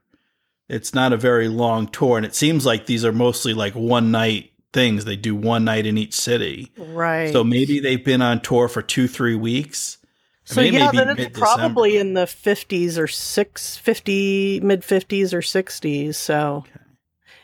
It's 0.67 0.93
not 0.93 1.13
a 1.13 1.17
very 1.17 1.47
long 1.47 1.87
tour, 1.87 2.17
and 2.17 2.25
it 2.25 2.35
seems 2.35 2.65
like 2.65 2.85
these 2.87 3.05
are 3.05 3.13
mostly 3.13 3.53
like 3.53 3.73
one 3.73 4.11
night 4.11 4.51
things. 4.73 5.05
They 5.05 5.15
do 5.15 5.35
one 5.35 5.63
night 5.63 5.85
in 5.85 5.97
each 5.97 6.13
city. 6.13 6.71
right. 6.77 7.31
So 7.31 7.43
maybe 7.43 7.79
they've 7.79 8.03
been 8.03 8.21
on 8.21 8.41
tour 8.41 8.67
for 8.67 8.81
two, 8.81 9.07
three 9.07 9.35
weeks. 9.35 9.97
So 10.43 10.61
yeah, 10.61 10.91
then 10.91 11.17
it's 11.19 11.37
probably 11.37 11.97
in 11.97 12.13
the 12.13 12.25
50s 12.25 12.97
or 12.97 13.07
6 13.07 13.77
50 13.77 14.59
mid 14.61 14.81
50s 14.81 15.33
or 15.33 15.41
60s. 15.41 16.15
So 16.15 16.65
Okay. 16.67 16.79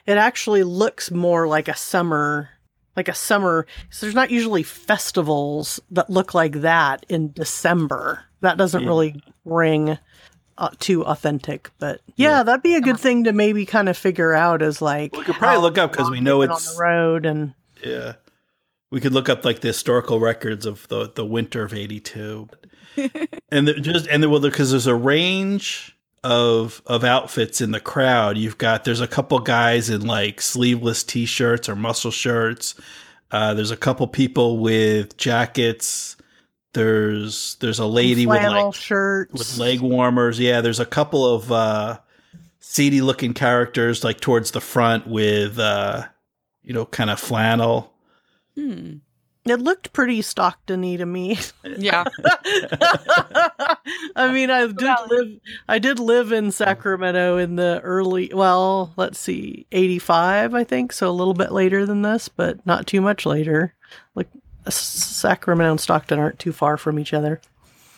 it 0.05 0.17
actually 0.17 0.63
looks 0.63 1.11
more 1.11 1.47
like 1.47 1.67
a 1.67 1.75
summer 1.75 2.49
like 2.95 3.07
a 3.07 3.13
summer. 3.13 3.65
So 3.89 4.05
there's 4.05 4.15
not 4.15 4.31
usually 4.31 4.63
festivals 4.63 5.79
that 5.91 6.09
look 6.09 6.33
like 6.33 6.61
that 6.61 7.05
in 7.09 7.31
December. 7.33 8.23
That 8.41 8.57
doesn't 8.57 8.81
Yeah. 8.83 8.87
really 8.87 9.23
ring 9.45 9.97
uh, 10.57 10.69
too 10.79 11.03
authentic, 11.03 11.71
but 11.79 12.01
yeah, 12.15 12.37
Yeah. 12.37 12.43
that'd 12.43 12.61
be 12.61 12.75
a 12.75 12.81
good 12.81 12.99
thing 12.99 13.23
to 13.23 13.33
maybe 13.33 13.65
kind 13.65 13.89
of 13.89 13.97
figure 13.97 14.33
out 14.33 14.61
as 14.61 14.81
like 14.83 15.15
We 15.17 15.23
could 15.23 15.35
probably 15.35 15.61
look 15.61 15.77
up 15.79 15.91
because 15.91 16.11
we 16.11 16.19
know 16.21 16.41
it's 16.43 16.67
on 16.69 16.75
the 16.75 16.79
road 16.81 17.25
and 17.25 17.53
Yeah. 17.83 18.13
We 18.91 19.01
could 19.01 19.13
look 19.13 19.29
up 19.29 19.43
like 19.43 19.61
the 19.61 19.69
historical 19.69 20.19
records 20.19 20.67
of 20.67 20.87
the 20.89 21.11
the 21.13 21.25
winter 21.25 21.63
of 21.63 21.73
82. 21.73 22.47
and 23.51 23.67
the, 23.67 23.73
just 23.73 24.07
and 24.07 24.21
the, 24.21 24.29
well 24.29 24.39
because 24.39 24.69
there's 24.69 24.85
a 24.85 24.93
range 24.93 25.92
of 26.23 26.81
of 26.85 27.03
outfits 27.03 27.61
in 27.61 27.71
the 27.71 27.79
crowd. 27.79 28.37
You've 28.37 28.57
got 28.57 28.83
there's 28.83 29.01
a 29.01 29.07
couple 29.07 29.39
guys 29.39 29.89
in 29.89 30.05
like 30.05 30.41
sleeveless 30.41 31.03
t-shirts 31.03 31.67
or 31.67 31.75
muscle 31.75 32.11
shirts. 32.11 32.75
Uh, 33.31 33.53
there's 33.53 33.71
a 33.71 33.77
couple 33.77 34.07
people 34.07 34.59
with 34.59 35.17
jackets. 35.17 36.15
There's 36.73 37.55
there's 37.55 37.79
a 37.79 37.85
lady 37.85 38.25
with 38.25 38.41
like 38.43 38.73
shirts 38.73 39.33
with 39.33 39.57
leg 39.57 39.81
warmers. 39.81 40.39
Yeah, 40.39 40.61
there's 40.61 40.79
a 40.79 40.85
couple 40.85 41.25
of 41.25 41.51
uh 41.51 41.99
seedy 42.59 43.01
looking 43.01 43.33
characters 43.33 44.03
like 44.03 44.21
towards 44.21 44.51
the 44.51 44.61
front 44.61 45.05
with 45.05 45.59
uh 45.59 46.05
you 46.63 46.73
know 46.73 46.85
kind 46.85 47.09
of 47.09 47.19
flannel. 47.19 47.93
Hmm. 48.55 48.97
It 49.45 49.59
looked 49.59 49.91
pretty 49.91 50.21
Stockton-y 50.21 50.95
to 50.95 51.05
me. 51.05 51.37
Yeah. 51.77 52.05
I 54.15 54.31
mean, 54.31 54.49
I 54.49 54.67
did 54.67 54.95
live. 55.09 55.39
I 55.67 55.79
did 55.79 55.99
live 55.99 56.31
in 56.31 56.51
Sacramento 56.51 57.37
in 57.37 57.55
the 57.55 57.81
early. 57.83 58.31
Well, 58.33 58.93
let's 58.95 59.19
see, 59.19 59.65
eighty-five, 59.71 60.53
I 60.53 60.63
think. 60.63 60.93
So 60.93 61.09
a 61.09 61.11
little 61.11 61.33
bit 61.33 61.51
later 61.51 61.85
than 61.85 62.01
this, 62.03 62.29
but 62.29 62.65
not 62.65 62.87
too 62.87 63.01
much 63.01 63.25
later. 63.25 63.73
Like 64.15 64.29
Sacramento 64.69 65.71
and 65.71 65.79
Stockton 65.81 66.19
aren't 66.19 66.39
too 66.39 66.53
far 66.53 66.77
from 66.77 66.97
each 66.99 67.13
other. 67.13 67.41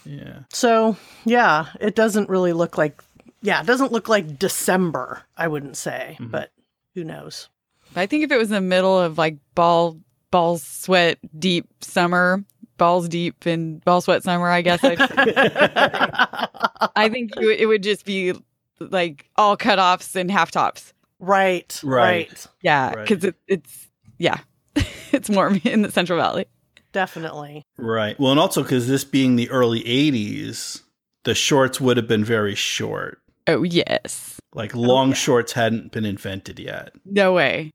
Yeah. 0.06 0.40
So 0.52 0.98
yeah, 1.26 1.68
it 1.80 1.96
doesn't 1.96 2.30
really 2.30 2.54
look 2.54 2.78
like. 2.78 3.04
Yeah, 3.42 3.62
it 3.62 3.68
doesn't 3.68 3.92
look 3.92 4.10
like 4.10 4.40
December. 4.40 5.22
I 5.38 5.48
wouldn't 5.48 5.78
say, 5.78 6.18
Mhm. 6.20 6.32
but 6.32 6.52
who 6.96 7.04
knows? 7.04 7.50
I 7.96 8.08
think 8.08 8.24
if 8.24 8.32
it 8.32 8.38
was 8.38 8.50
in 8.50 8.56
the 8.56 8.62
middle 8.62 9.00
of 9.00 9.18
like 9.18 9.38
ball 9.54 9.98
ball 10.36 10.58
sweat 10.58 11.18
deep 11.40 11.66
summer, 11.82 12.44
balls 12.78 13.08
deep 13.08 13.46
and 13.46 13.84
ball 13.86 14.02
sweat 14.02 14.22
summer, 14.22 14.50
I 14.50 14.62
guess 14.62 14.84
I'd, 14.84 15.00
I 16.96 17.08
think 17.10 17.32
it 17.38 17.46
would- 17.46 17.60
it 17.60 17.66
would 17.68 17.84
just 17.84 18.06
be 18.06 18.34
like 18.80 19.30
all 19.38 19.56
cutoffs 19.56 20.16
and 20.16 20.30
half 20.30 20.52
tops. 20.52 20.94
right, 21.20 21.80
Right. 21.84 22.28
right, 22.30 22.48
Yeah, 22.62 22.88
Right. 22.94 23.08
because 23.08 23.24
it, 23.24 23.36
it's 23.48 23.88
yeah, 24.18 24.38
it's 25.14 25.30
warm 25.30 25.62
in 25.64 25.82
the 25.84 25.92
Central 25.92 26.20
Valley. 26.20 26.46
definitely. 26.92 27.64
Right. 27.78 28.20
Well, 28.20 28.32
and 28.32 28.40
also 28.40 28.62
because 28.64 28.88
this 28.88 29.04
being 29.06 29.36
the 29.38 29.50
early 29.50 29.82
80s, 29.84 30.82
the 31.24 31.34
shorts 31.36 31.80
would 31.82 31.96
have 31.98 32.08
been 32.08 32.24
very 32.26 32.56
short. 32.56 33.20
Oh 33.48 33.64
yes, 33.64 34.40
Like 34.54 34.76
long 34.76 35.08
oh, 35.08 35.10
yeah. 35.12 35.16
shorts 35.16 35.54
hadn't 35.54 35.92
been 35.94 36.06
invented 36.06 36.60
yet. 36.60 36.92
no 37.06 37.32
way. 37.34 37.72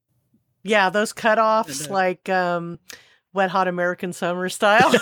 Yeah, 0.63 0.91
those 0.91 1.13
cutoffs, 1.13 1.83
And, 1.85 1.91
like 1.91 2.29
um, 2.29 2.79
Wet 3.33 3.51
Hot 3.51 3.69
American 3.69 4.13
Summer 4.13 4.49
style. 4.49 4.91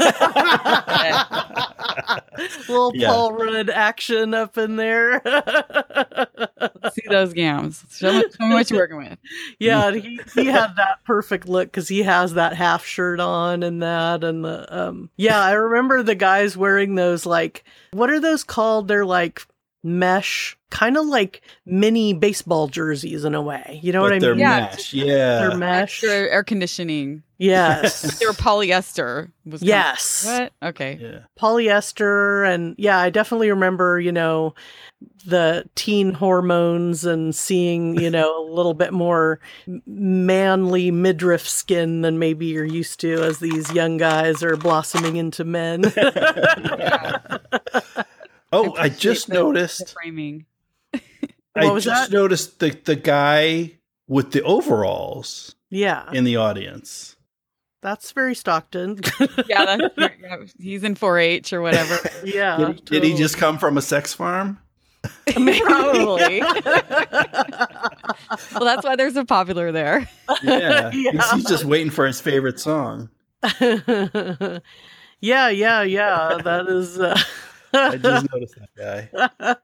Little 2.68 2.92
Yeah. 2.94 3.09
Paul 3.09 3.33
Rudd 3.33 3.71
action 3.71 4.35
up 4.35 4.57
in 4.59 4.77
there. 4.77 5.21
See 6.92 7.03
those 7.09 7.33
gams. 7.33 7.85
Show 7.90 8.12
me, 8.12 8.25
show 8.38 8.47
me 8.47 8.55
what 8.55 8.71
you're 8.71 8.79
working 8.81 8.99
with. 8.99 9.18
yeah, 9.59 9.90
he, 9.92 10.21
he 10.35 10.44
had 10.47 10.77
that 10.77 10.99
perfect 11.05 11.49
look 11.49 11.68
because 11.68 11.88
he 11.88 12.03
has 12.03 12.35
that 12.35 12.55
half 12.55 12.85
shirt 12.85 13.21
on 13.21 13.62
and 13.62 13.83
that 13.83 14.23
and 14.25 14.44
the 14.44 14.66
um. 14.77 15.11
Yeah, 15.16 15.40
I 15.40 15.53
remember 15.53 16.03
the 16.03 16.14
guys 16.14 16.57
wearing 16.57 16.94
those 16.94 17.25
like 17.27 17.64
what 17.92 18.11
are 18.11 18.21
those 18.21 18.44
called? 18.44 18.88
They're 18.88 19.07
like 19.07 19.47
mesh, 19.83 20.58
kind 20.70 20.96
of 20.96 21.07
like 21.07 21.40
mini 21.66 22.12
baseball 22.12 22.68
jerseys 22.68 23.24
in 23.24 23.35
a 23.35 23.40
way. 23.42 23.81
You 23.83 23.92
know 23.92 24.00
But 24.00 24.04
what 24.07 24.12
I 24.14 24.18
they're 24.18 24.31
mean? 24.35 24.40
Yeah. 24.40 24.61
mesh. 24.70 24.92
Yeah. 24.94 25.38
They're 25.48 25.57
mesh. 25.57 26.04
Extra 26.04 26.11
air 26.11 26.44
conditioning. 26.44 27.22
Yes. 27.38 28.02
They 28.18 28.26
were 28.26 28.33
polyester. 28.33 29.31
Was 29.46 29.61
kind 29.61 29.62
of- 29.62 29.68
yes. 29.68 30.26
what? 30.26 30.52
Okay. 30.70 30.98
yeah. 31.00 31.18
polyester 31.40 32.46
and 32.52 32.74
yeah 32.78 32.98
i 32.98 33.09
definitely 33.11 33.48
remember 33.50 33.98
you 34.00 34.11
know 34.12 34.54
the 35.24 35.64
teen 35.76 36.12
hormones 36.12 37.04
and 37.04 37.35
seeing 37.35 37.98
you 38.00 38.11
know 38.11 38.44
a 38.44 38.50
little 38.52 38.74
bit 38.74 38.92
more 38.92 39.38
manly 39.87 40.90
midriff 40.90 41.48
skin 41.48 42.00
than 42.02 42.18
maybe 42.18 42.46
you're 42.46 42.64
used 42.64 42.98
to 43.00 43.22
as 43.22 43.38
these 43.38 43.72
young 43.72 43.96
guys 43.96 44.42
are 44.42 44.57
blossoming 44.57 45.16
into 45.16 45.44
men 45.44 45.85
Oh, 48.50 48.74
I 48.76 48.87
appreciate 48.87 48.98
just 48.98 49.26
the- 49.28 49.35
The 49.35 49.42
noticed. 49.42 49.92
framing. 49.94 50.46
I 51.59 51.64
What 51.66 51.75
was 51.75 51.85
just 51.85 52.11
that? 52.11 52.16
noticed 52.16 52.59
the 52.61 52.71
the 52.85 52.97
guy 52.97 53.73
with 54.07 54.33
the 54.33 54.42
overalls 54.42 55.55
yeah 55.71 56.11
in 56.12 56.25
the 56.25 56.37
audience. 56.37 57.16
that's 57.83 58.12
very 58.12 58.35
stockton 58.35 59.01
Yeah, 59.47 59.64
that's, 59.77 59.94
yeah, 60.21 60.37
he's 60.59 60.83
in 60.85 60.94
4-H 60.94 61.53
or 61.53 61.61
whatever. 61.62 61.99
yeah 62.25 62.57
Did, 62.57 62.68
he- 62.75 62.81
did 62.85 63.05
he 63.05 63.14
just 63.16 63.37
come 63.37 63.59
from 63.59 63.77
a 63.79 63.83
sex 63.83 64.14
farm? 64.14 64.59
Probably. 65.27 66.40
well, 66.40 66.59
that's 68.61 68.85
why 68.85 68.97
they're 68.97 69.11
so 69.12 69.25
popular 69.25 69.71
there. 69.73 70.09
Yeah. 70.42 70.90
Yeah. 70.92 71.12
He's, 71.12 71.31
he's 71.31 71.44
just 71.44 71.64
waiting 71.64 71.90
for 71.90 72.07
his 72.07 72.21
favorite 72.21 72.59
song. 72.59 73.09
yeah 75.21 75.49
yeah 75.51 75.83
yeah 75.83 76.38
that 76.42 76.66
is 76.68 76.99
uh... 76.99 77.16
I 77.73 77.97
just 77.97 78.27
noticed 78.33 78.57
that 78.57 78.71
guy. 78.77 79.55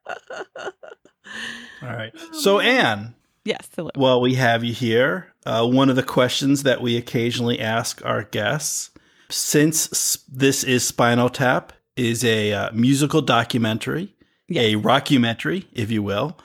All 1.84 1.96
right. 1.96 2.12
So, 2.32 2.60
Anne, 2.60 3.14
Yes. 3.44 3.68
Hello. 3.76 3.90
while 3.94 4.20
we 4.20 4.34
have 4.34 4.64
you 4.64 4.72
here, 4.72 5.32
uh, 5.44 5.66
one 5.66 5.90
of 5.90 5.96
the 5.96 6.02
questions 6.02 6.62
that 6.62 6.80
we 6.80 6.96
occasionally 6.96 7.60
ask 7.60 8.04
our 8.04 8.22
guests, 8.24 8.90
since 9.30 10.16
this 10.28 10.64
is 10.64 10.86
Spinal 10.86 11.28
Tap, 11.28 11.72
is 11.96 12.24
a 12.24 12.52
uh, 12.52 12.70
musical 12.72 13.20
documentary, 13.20 14.14
a 14.50 14.74
rockumentary, 14.76 15.66
if 15.72 15.90
you 15.90 16.02
will. 16.02 16.36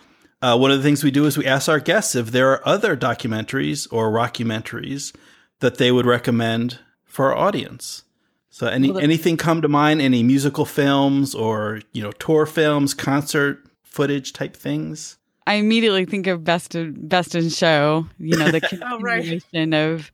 uh, 0.41 0.57
one 0.57 0.71
of 0.71 0.77
the 0.77 0.83
things 0.83 1.03
we 1.03 1.11
do 1.11 1.25
is 1.25 1.37
we 1.37 1.45
ask 1.45 1.67
our 1.69 1.79
guests 1.79 2.15
if 2.15 2.31
there 2.31 2.49
are 2.51 2.67
other 2.67 2.95
documentaries 2.97 3.87
or 3.91 4.11
rockumentaries 4.11 5.13
that 5.59 5.77
they 5.77 5.91
would 5.91 6.05
recommend 6.05 6.79
for 7.05 7.31
our 7.33 7.37
audience. 7.37 8.03
So 8.49 8.67
any 8.67 8.91
Well, 8.91 8.99
anything 9.03 9.37
come 9.37 9.61
to 9.61 9.67
mind? 9.67 10.01
Any 10.01 10.23
musical 10.23 10.65
films 10.65 11.33
or 11.35 11.81
you 11.93 12.01
know 12.01 12.11
tour 12.13 12.45
films, 12.45 12.93
concert 12.93 13.63
footage 13.83 14.31
type 14.33 14.55
things? 14.55 15.17
I 15.49 15.55
immediately 15.55 16.05
think 16.05 16.27
of 16.27 16.43
Best 16.43 16.75
in, 16.75 17.07
Best 17.07 17.33
in 17.35 17.49
Show, 17.49 18.05
you 18.19 18.37
know, 18.37 18.51
the 18.51 18.61
Oh, 18.85 18.99
right. 18.99 19.41
of 19.73 20.11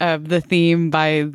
of 0.00 0.28
the 0.28 0.40
theme 0.40 0.90
by 0.90 1.26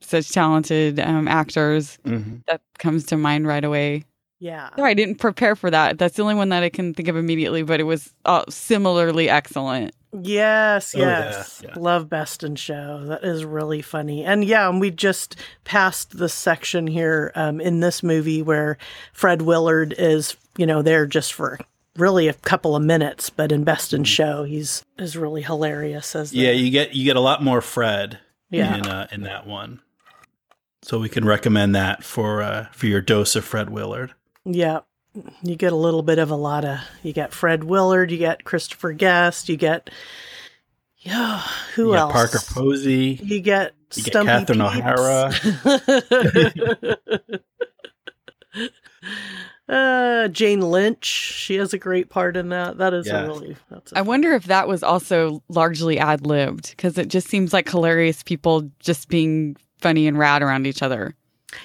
such 0.00 0.30
talented 0.30 1.00
um, 1.00 1.26
actors. 1.28 1.98
Mm-hmm. 2.04 2.36
That 2.46 2.60
comes 2.78 3.04
to 3.06 3.16
mind 3.16 3.46
right 3.46 3.64
away. 3.64 4.04
Yeah. 4.38 4.68
Sorry, 4.76 4.90
I 4.90 4.94
didn't 4.94 5.16
prepare 5.16 5.56
for 5.56 5.70
that. 5.70 5.98
That's 5.98 6.16
the 6.16 6.22
only 6.22 6.34
one 6.34 6.50
that 6.50 6.62
I 6.62 6.68
can 6.68 6.92
think 6.94 7.08
of 7.08 7.16
immediately, 7.16 7.62
but 7.62 7.80
it 7.80 7.84
was 7.84 8.12
uh, 8.26 8.44
similarly 8.48 9.28
excellent. 9.28 9.94
Yes, 10.22 10.94
Oh, 10.94 11.00
yeah, 11.00 11.30
yes. 11.30 11.62
yeah. 11.64 11.72
Love 11.76 12.08
Best 12.08 12.44
in 12.44 12.54
Show. 12.54 13.04
That 13.06 13.24
is 13.24 13.44
really 13.44 13.82
funny. 13.82 14.24
And 14.24 14.44
yeah, 14.44 14.68
and 14.68 14.80
we 14.80 14.90
just 14.92 15.36
passed 15.64 16.18
the 16.18 16.28
section 16.28 16.86
here 16.86 17.32
um, 17.34 17.60
in 17.60 17.80
this 17.80 18.02
movie 18.02 18.42
where 18.42 18.78
Fred 19.12 19.42
Willard 19.42 19.94
is, 19.98 20.36
you 20.56 20.66
know, 20.66 20.82
there 20.82 21.06
just 21.06 21.32
for 21.32 21.58
really 21.96 22.28
a 22.28 22.32
couple 22.34 22.74
of 22.76 22.82
minutes, 22.82 23.30
but 23.30 23.52
in 23.52 23.64
Best 23.64 23.92
in 23.94 24.04
Show, 24.04 24.44
he's 24.44 24.84
is 24.98 25.16
really 25.16 25.42
hilarious 25.42 26.14
as 26.16 26.30
the- 26.30 26.38
Yeah, 26.38 26.50
you 26.52 26.70
get 26.70 26.94
you 26.94 27.04
get 27.04 27.16
a 27.16 27.20
lot 27.20 27.42
more 27.42 27.60
Fred 27.60 28.18
Yeah. 28.50 28.76
in 28.76 28.86
uh, 28.86 29.06
in 29.12 29.22
that 29.22 29.46
one. 29.46 29.80
So 30.82 30.98
we 30.98 31.08
can 31.08 31.24
recommend 31.24 31.74
that 31.74 32.04
for 32.04 32.42
uh, 32.42 32.66
for 32.72 32.86
your 32.86 33.00
dose 33.00 33.36
of 33.36 33.44
Fred 33.44 33.70
Willard. 33.70 34.12
Yeah. 34.44 34.80
You 35.42 35.54
get 35.54 35.72
a 35.72 35.76
little 35.76 36.02
bit 36.02 36.18
of 36.18 36.30
a 36.30 36.36
lot 36.36 36.64
of 36.64 36.80
you 37.02 37.12
get 37.12 37.32
Fred 37.32 37.62
Willard, 37.64 38.10
you 38.10 38.18
get 38.18 38.42
Christopher 38.44 38.92
Guest, 38.92 39.48
you 39.48 39.56
get 39.56 39.88
yeah, 40.98 41.40
who 41.74 41.88
you 41.88 41.92
get 41.92 42.00
else? 42.00 42.12
Parker 42.12 42.38
Posey. 42.50 43.20
You 43.22 43.40
get 43.40 43.74
You 43.94 44.02
get 44.02 44.24
Catherine 44.24 44.58
Peeps. 44.60 45.40
uh, 49.68 50.28
Jane 50.28 50.60
Lynch, 50.60 51.04
she 51.04 51.54
has 51.56 51.72
a 51.72 51.78
great 51.78 52.10
part 52.10 52.36
in 52.36 52.50
that. 52.50 52.78
That 52.78 52.92
is 52.94 53.06
Yeah. 53.06 53.22
a 53.22 53.26
really. 53.26 53.56
That's 53.70 53.92
a 53.92 53.98
I 53.98 54.02
wonder 54.02 54.32
if 54.32 54.44
that 54.44 54.68
was 54.68 54.82
also 54.82 55.42
largely 55.48 55.98
ad 55.98 56.26
libbed 56.26 56.70
because 56.70 56.98
it 56.98 57.08
just 57.08 57.28
seems 57.28 57.52
like 57.52 57.68
hilarious 57.70 58.22
people 58.22 58.70
just 58.80 59.08
being 59.08 59.56
funny 59.80 60.06
and 60.06 60.18
rad 60.18 60.42
around 60.42 60.66
each 60.66 60.82
other. 60.82 61.14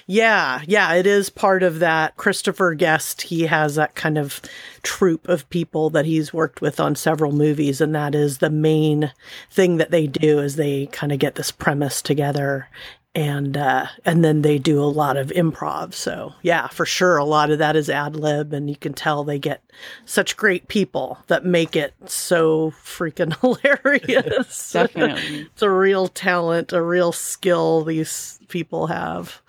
Yeah, 0.06 0.62
yeah, 0.68 0.94
it 0.94 1.04
is 1.06 1.30
part 1.30 1.64
of 1.64 1.80
that. 1.80 2.16
Christopher 2.16 2.74
Guest, 2.74 3.22
he 3.22 3.42
has 3.46 3.74
that 3.74 3.96
kind 3.96 4.16
of 4.18 4.40
troupe 4.84 5.26
of 5.28 5.50
people 5.50 5.90
that 5.90 6.04
he's 6.06 6.32
worked 6.32 6.60
with 6.60 6.78
on 6.78 6.94
several 6.94 7.32
movies, 7.32 7.80
and 7.80 7.92
that 7.94 8.14
is 8.14 8.38
the 8.38 8.50
main 8.50 9.12
thing 9.50 9.78
that 9.78 9.90
they 9.90 10.06
do 10.06 10.38
is 10.38 10.54
they 10.54 10.86
kind 10.86 11.10
of 11.12 11.18
get 11.18 11.34
this 11.34 11.50
premise 11.50 12.02
together 12.02 12.68
and 13.14 13.56
uh 13.56 13.86
and 14.04 14.24
then 14.24 14.42
they 14.42 14.58
do 14.58 14.80
a 14.80 14.84
lot 14.84 15.16
of 15.16 15.28
improv. 15.28 15.94
So 15.94 16.34
yeah, 16.42 16.68
for 16.68 16.86
sure 16.86 17.16
a 17.16 17.24
lot 17.24 17.50
of 17.50 17.58
that 17.58 17.76
is 17.76 17.90
ad 17.90 18.14
lib 18.14 18.52
and 18.52 18.70
you 18.70 18.76
can 18.76 18.92
tell 18.92 19.24
they 19.24 19.38
get 19.38 19.62
such 20.04 20.36
great 20.36 20.68
people 20.68 21.18
that 21.26 21.44
make 21.44 21.74
it 21.74 21.92
so 22.06 22.70
freaking 22.84 23.38
hilarious. 23.40 24.72
Definitely. 24.72 25.48
it's 25.52 25.62
a 25.62 25.70
real 25.70 26.08
talent, 26.08 26.72
a 26.72 26.82
real 26.82 27.12
skill 27.12 27.82
these 27.84 28.38
people 28.48 28.86
have. 28.86 29.42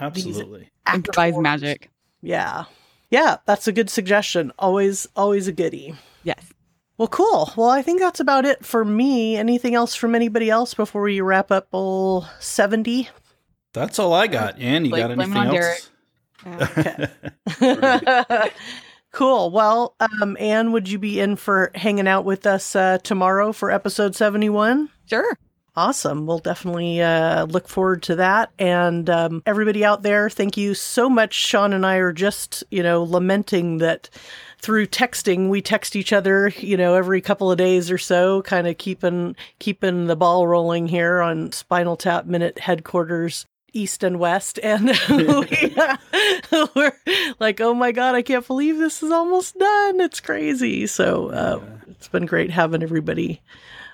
Absolutely. 0.00 0.70
Improvised 0.92 1.38
magic. 1.38 1.90
Yeah. 2.22 2.64
Yeah, 3.10 3.38
that's 3.46 3.66
a 3.66 3.72
good 3.72 3.90
suggestion. 3.90 4.52
Always 4.58 5.08
always 5.16 5.46
a 5.48 5.52
goodie. 5.52 5.94
Yes. 6.98 7.08
Well, 7.08 7.08
cool. 7.08 7.52
Well, 7.56 7.70
I 7.70 7.82
think 7.82 8.00
that's 8.00 8.20
about 8.20 8.44
it 8.44 8.64
for 8.64 8.84
me. 8.84 9.36
Anything 9.36 9.74
else 9.74 9.94
from 9.94 10.14
anybody 10.14 10.50
else 10.50 10.74
before 10.74 11.02
we 11.02 11.20
wrap 11.20 11.50
up 11.52 11.68
all 11.70 12.26
70? 12.40 13.08
That's 13.72 13.98
all 13.98 14.12
I 14.12 14.26
got. 14.26 14.58
Ann, 14.58 14.84
you 14.84 14.90
Blake, 14.90 15.06
got 15.06 15.14
blame 15.14 15.36
anything 15.36 15.54
it 15.54 15.64
on 16.44 17.08
else? 17.60 18.50
cool. 19.12 19.50
Well, 19.50 19.94
um, 20.00 20.36
Anne, 20.40 20.72
would 20.72 20.88
you 20.88 20.98
be 20.98 21.20
in 21.20 21.36
for 21.36 21.70
hanging 21.74 22.08
out 22.08 22.24
with 22.24 22.46
us 22.46 22.74
uh, 22.74 22.98
tomorrow 22.98 23.52
for 23.52 23.70
episode 23.70 24.16
71? 24.16 24.88
Sure. 25.06 25.36
Awesome. 25.76 26.26
We'll 26.26 26.40
definitely 26.40 27.00
uh, 27.00 27.44
look 27.44 27.68
forward 27.68 28.02
to 28.04 28.16
that. 28.16 28.50
And 28.58 29.08
um, 29.08 29.44
everybody 29.46 29.84
out 29.84 30.02
there, 30.02 30.28
thank 30.28 30.56
you 30.56 30.74
so 30.74 31.08
much. 31.08 31.34
Sean 31.34 31.72
and 31.72 31.86
I 31.86 31.96
are 31.96 32.12
just, 32.12 32.64
you 32.72 32.82
know, 32.82 33.04
lamenting 33.04 33.78
that 33.78 34.10
through 34.60 34.86
texting, 34.86 35.48
we 35.48 35.62
text 35.62 35.96
each 35.96 36.12
other, 36.12 36.52
you 36.58 36.76
know, 36.76 36.94
every 36.94 37.20
couple 37.20 37.50
of 37.50 37.58
days 37.58 37.90
or 37.90 37.98
so, 37.98 38.42
kind 38.42 38.66
of 38.66 38.78
keeping 38.78 39.36
keeping 39.58 40.06
the 40.06 40.16
ball 40.16 40.46
rolling 40.46 40.88
here 40.88 41.20
on 41.20 41.52
Spinal 41.52 41.96
Tap 41.96 42.26
Minute 42.26 42.58
headquarters. 42.58 43.46
East 43.74 44.02
and 44.02 44.18
West, 44.18 44.58
and 44.62 44.86
we, 45.10 45.76
we're 46.74 46.92
like, 47.38 47.60
oh 47.60 47.74
my 47.74 47.92
god, 47.92 48.14
I 48.14 48.22
can't 48.22 48.46
believe 48.46 48.78
this 48.78 49.02
is 49.02 49.12
almost 49.12 49.58
done. 49.58 50.00
It's 50.00 50.20
crazy. 50.20 50.86
So 50.86 51.28
uh, 51.28 51.60
it's 51.90 52.08
been 52.08 52.24
great 52.24 52.50
having 52.50 52.82
everybody 52.82 53.42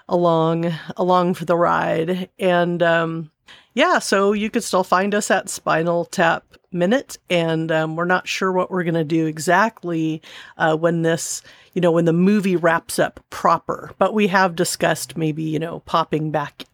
along 0.09 0.73
along 0.97 1.35
for 1.35 1.45
the 1.45 1.57
ride 1.57 2.29
and 2.39 2.83
um 2.83 3.31
yeah 3.75 3.99
so 3.99 4.33
you 4.33 4.49
could 4.49 4.65
still 4.65 4.85
find 4.85 5.15
us 5.15 5.31
at 5.31 5.49
spinal 5.49 6.05
tap 6.05 6.45
minute 6.73 7.19
and 7.31 7.71
um, 7.71 7.97
we're 7.97 8.05
not 8.05 8.27
sure 8.27 8.51
what 8.53 8.71
we're 8.71 8.83
going 8.83 8.95
to 8.95 9.05
do 9.05 9.27
exactly 9.27 10.21
uh, 10.59 10.77
when 10.77 11.03
this 11.03 11.43
you 11.73 11.81
know 11.81 11.93
when 11.93 12.05
the 12.05 12.13
movie 12.13 12.57
wraps 12.57 12.99
up 12.99 13.21
proper 13.31 13.93
but 13.99 14.13
we 14.13 14.27
have 14.27 14.57
discussed 14.57 15.17
maybe 15.17 15.43
you 15.43 15.59
know 15.59 15.81
popping 15.81 16.31
back 16.31 16.65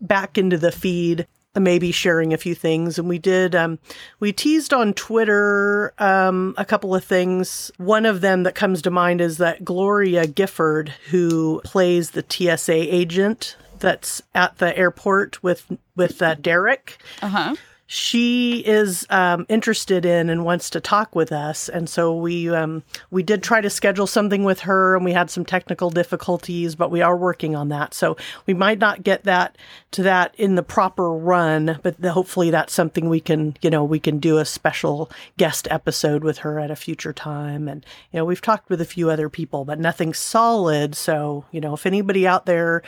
back 0.00 0.38
into 0.38 0.56
the 0.56 0.72
feed 0.72 1.26
maybe 1.54 1.90
sharing 1.90 2.32
a 2.32 2.38
few 2.38 2.54
things 2.54 2.98
and 2.98 3.08
we 3.08 3.18
did 3.18 3.54
um 3.54 3.78
we 4.20 4.32
teased 4.32 4.74
on 4.74 4.92
twitter 4.92 5.92
um 5.98 6.54
a 6.58 6.64
couple 6.64 6.94
of 6.94 7.04
things. 7.04 7.70
One 7.78 8.04
of 8.04 8.20
them 8.20 8.42
that 8.42 8.54
comes 8.54 8.82
to 8.82 8.90
mind 8.90 9.20
is 9.20 9.38
that 9.38 9.64
gloria 9.64 10.26
gifford 10.26 10.90
who 11.10 11.60
plays 11.64 12.10
the 12.10 12.24
tsa 12.28 12.74
agent 12.74 13.56
that's 13.80 14.22
at 14.34 14.58
the 14.58 14.76
airport 14.76 15.42
with 15.42 15.66
with 15.96 16.20
uh, 16.22 16.34
derek 16.34 16.98
Uh 17.22 17.28
huh. 17.28 17.54
she 17.88 18.64
is 18.66 19.06
um, 19.10 19.46
interested 19.48 20.04
in 20.04 20.28
and 20.28 20.44
wants 20.44 20.70
to 20.70 20.80
talk 20.80 21.14
with 21.14 21.30
us, 21.30 21.68
and 21.68 21.88
so 21.88 22.16
we 22.16 22.50
um, 22.50 22.82
we 23.12 23.22
did 23.22 23.44
try 23.44 23.60
to 23.60 23.70
schedule 23.70 24.08
something 24.08 24.42
with 24.42 24.60
her, 24.60 24.96
and 24.96 25.04
we 25.04 25.12
had 25.12 25.30
some 25.30 25.44
technical 25.44 25.90
difficulties, 25.90 26.74
but 26.74 26.90
we 26.90 27.00
are 27.00 27.16
working 27.16 27.54
on 27.54 27.68
that. 27.68 27.94
So 27.94 28.16
we 28.44 28.54
might 28.54 28.80
not 28.80 29.04
get 29.04 29.22
that 29.22 29.56
to 29.92 30.02
that 30.02 30.34
in 30.36 30.56
the 30.56 30.64
proper 30.64 31.12
run, 31.12 31.78
but 31.84 32.00
the, 32.00 32.10
hopefully 32.10 32.50
that's 32.50 32.72
something 32.74 33.08
we 33.08 33.20
can 33.20 33.56
you 33.62 33.70
know 33.70 33.84
we 33.84 34.00
can 34.00 34.18
do 34.18 34.38
a 34.38 34.44
special 34.44 35.08
guest 35.36 35.68
episode 35.70 36.24
with 36.24 36.38
her 36.38 36.58
at 36.58 36.72
a 36.72 36.76
future 36.76 37.12
time. 37.12 37.68
And 37.68 37.86
you 38.10 38.18
know 38.18 38.24
we've 38.24 38.42
talked 38.42 38.68
with 38.68 38.80
a 38.80 38.84
few 38.84 39.10
other 39.10 39.28
people, 39.28 39.64
but 39.64 39.78
nothing 39.78 40.12
solid. 40.12 40.96
So 40.96 41.44
you 41.52 41.60
know 41.60 41.74
if 41.74 41.86
anybody 41.86 42.26
out 42.26 42.46
there. 42.46 42.82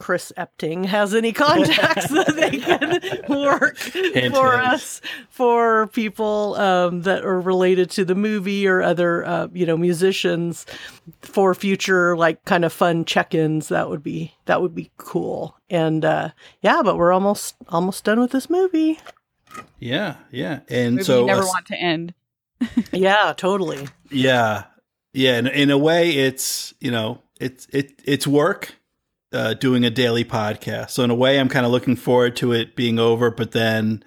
Chris 0.00 0.32
Epting 0.36 0.86
has 0.86 1.14
any 1.14 1.32
contacts 1.32 2.08
that 2.08 2.34
they 2.34 2.58
can 2.58 3.00
work 3.28 3.78
Hint, 3.78 4.34
for 4.34 4.52
hint. 4.52 4.64
us 4.74 5.00
for 5.28 5.86
people 5.88 6.56
um, 6.56 7.02
that 7.02 7.24
are 7.24 7.40
related 7.40 7.90
to 7.90 8.04
the 8.04 8.16
movie 8.16 8.66
or 8.66 8.82
other 8.82 9.24
uh, 9.24 9.46
you 9.52 9.64
know 9.66 9.76
musicians 9.76 10.66
for 11.20 11.54
future 11.54 12.16
like 12.16 12.44
kind 12.44 12.64
of 12.64 12.72
fun 12.72 13.04
check-ins 13.04 13.68
that 13.68 13.88
would 13.88 14.02
be 14.02 14.34
that 14.46 14.60
would 14.60 14.74
be 14.74 14.90
cool 14.96 15.56
and 15.68 16.04
uh, 16.04 16.30
yeah 16.62 16.80
but 16.82 16.96
we're 16.96 17.12
almost 17.12 17.54
almost 17.68 18.02
done 18.04 18.18
with 18.18 18.32
this 18.32 18.50
movie 18.50 18.98
Yeah, 19.78 20.16
yeah. 20.30 20.60
And 20.68 20.94
Movie 20.96 21.04
so 21.04 21.20
you 21.20 21.26
never 21.26 21.42
uh, 21.42 21.46
want 21.46 21.66
to 21.66 21.76
end. 21.76 22.14
yeah 22.92 23.32
totally 23.36 23.88
Yeah, 24.10 24.64
yeah. 25.12 25.38
In, 25.38 25.46
in 25.46 25.70
a 25.70 25.78
way, 25.78 26.10
it's 26.12 26.72
you 26.80 26.90
know, 26.90 27.22
it's 27.40 27.66
it 27.72 28.00
it's 28.04 28.26
work 28.26 28.74
uh, 29.32 29.54
doing 29.54 29.84
a 29.84 29.90
daily 29.90 30.24
podcast. 30.24 30.90
So 30.90 31.04
in 31.04 31.10
a 31.10 31.14
way, 31.14 31.38
I'm 31.38 31.48
kind 31.48 31.66
of 31.66 31.72
looking 31.72 31.96
forward 31.96 32.36
to 32.36 32.52
it 32.52 32.76
being 32.76 32.98
over, 32.98 33.30
but 33.30 33.52
then 33.52 34.02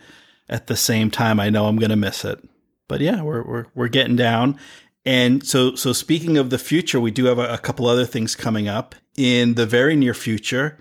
at 0.50 0.68
the 0.68 0.76
same 0.76 1.10
time, 1.10 1.40
I 1.40 1.50
know 1.50 1.68
I'm 1.68 1.78
going 1.78 1.90
to 1.90 1.96
miss 1.96 2.26
it. 2.26 2.40
But 2.88 3.02
yeah, 3.02 3.22
we're 3.22 3.44
we're 3.44 3.66
we're 3.74 3.88
getting 3.88 4.16
down. 4.16 4.60
And 5.06 5.46
so 5.46 5.76
so 5.76 5.94
speaking 5.94 6.38
of 6.38 6.50
the 6.50 6.58
future, 6.58 7.00
we 7.00 7.12
do 7.12 7.26
have 7.26 7.40
a, 7.40 7.54
a 7.54 7.58
couple 7.58 7.88
other 7.88 8.06
things 8.06 8.36
coming 8.36 8.68
up 8.68 8.96
in 9.18 9.56
the 9.56 9.66
very 9.66 9.96
near 9.96 10.14
future, 10.14 10.80